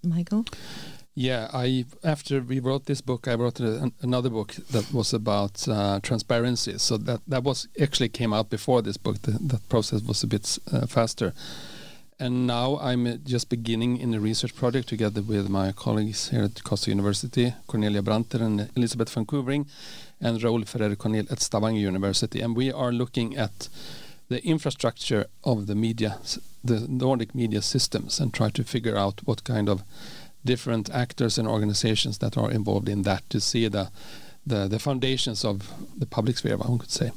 Michael? 0.03 0.45
Yeah, 1.13 1.49
I 1.51 1.85
after 2.03 2.41
we 2.41 2.59
wrote 2.59 2.85
this 2.85 3.01
book, 3.01 3.27
I 3.27 3.33
wrote 3.33 3.59
a, 3.59 3.91
another 4.01 4.29
book 4.29 4.53
that 4.71 4.93
was 4.93 5.13
about 5.13 5.67
uh, 5.67 5.99
transparency. 6.01 6.77
So 6.77 6.97
that 6.97 7.21
that 7.27 7.43
was 7.43 7.67
actually 7.81 8.09
came 8.09 8.33
out 8.33 8.49
before 8.49 8.81
this 8.83 8.97
book. 8.97 9.21
The, 9.23 9.31
that 9.31 9.67
process 9.67 10.03
was 10.03 10.23
a 10.23 10.27
bit 10.27 10.59
uh, 10.71 10.85
faster. 10.85 11.33
And 12.19 12.47
now 12.47 12.79
I'm 12.79 13.05
uh, 13.05 13.17
just 13.23 13.47
beginning 13.47 13.97
in 13.97 14.11
a 14.15 14.19
research 14.19 14.55
project 14.55 14.89
together 14.89 15.21
with 15.21 15.49
my 15.49 15.71
colleagues 15.71 16.29
here 16.29 16.45
at 16.45 16.55
Karlstad 16.55 16.87
University, 16.87 17.53
Cornelia 17.67 18.01
Brantner 18.01 18.41
and 18.41 18.71
Elizabeth 18.75 19.13
van 19.13 19.23
Couvering, 19.25 19.67
and 20.19 20.41
Raul 20.41 20.67
Ferrer-Conill 20.67 21.27
at 21.29 21.39
Stavanger 21.41 21.79
University. 21.79 22.41
And 22.41 22.55
we 22.55 22.71
are 22.71 22.91
looking 22.91 23.37
at 23.37 23.69
the 24.29 24.43
infrastructure 24.43 25.27
of 25.43 25.67
the 25.67 25.75
media, 25.75 26.17
the 26.63 26.87
Nordic 26.89 27.35
media 27.35 27.61
systems, 27.61 28.19
and 28.19 28.33
try 28.33 28.49
to 28.49 28.63
figure 28.63 28.97
out 28.97 29.21
what 29.25 29.43
kind 29.43 29.69
of 29.69 29.83
different 30.43 30.89
actors 30.89 31.37
and 31.37 31.47
organizations 31.47 32.17
that 32.17 32.35
are 32.35 32.49
involved 32.49 32.89
in 32.89 33.03
that 33.03 33.29
to 33.29 33.39
see 33.39 33.67
the 33.67 33.91
the, 34.43 34.67
the 34.67 34.79
foundations 34.79 35.43
of 35.43 35.73
the 35.99 36.05
public 36.05 36.37
sphere, 36.37 36.57
one 36.57 36.79
could 36.79 36.89
say. 36.89 37.11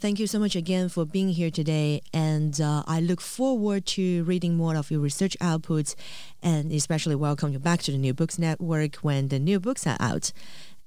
Thank 0.00 0.20
you 0.20 0.28
so 0.28 0.38
much 0.38 0.54
again 0.54 0.88
for 0.88 1.04
being 1.04 1.30
here 1.30 1.50
today. 1.50 2.02
And 2.14 2.60
uh, 2.60 2.84
I 2.86 3.00
look 3.00 3.20
forward 3.20 3.84
to 3.86 4.22
reading 4.24 4.56
more 4.56 4.76
of 4.76 4.92
your 4.92 5.00
research 5.00 5.36
outputs 5.40 5.96
and 6.40 6.70
especially 6.70 7.16
welcome 7.16 7.52
you 7.52 7.58
back 7.58 7.82
to 7.82 7.90
the 7.90 7.98
New 7.98 8.14
Books 8.14 8.38
Network 8.38 8.96
when 8.96 9.26
the 9.26 9.40
new 9.40 9.58
books 9.58 9.88
are 9.88 9.96
out. 9.98 10.32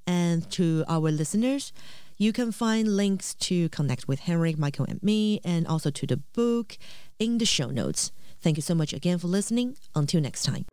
And 0.06 0.50
to 0.52 0.84
our 0.88 1.10
listeners, 1.10 1.74
you 2.16 2.32
can 2.32 2.52
find 2.52 2.96
links 2.96 3.34
to 3.34 3.68
connect 3.68 4.08
with 4.08 4.20
Henrik, 4.20 4.58
Michael, 4.58 4.86
and 4.88 5.02
me, 5.02 5.40
and 5.44 5.66
also 5.66 5.90
to 5.90 6.06
the 6.06 6.16
book 6.16 6.78
in 7.18 7.36
the 7.36 7.44
show 7.44 7.68
notes. 7.68 8.12
Thank 8.40 8.56
you 8.56 8.62
so 8.62 8.74
much 8.74 8.94
again 8.94 9.18
for 9.18 9.26
listening. 9.28 9.76
Until 9.94 10.22
next 10.22 10.44
time. 10.44 10.71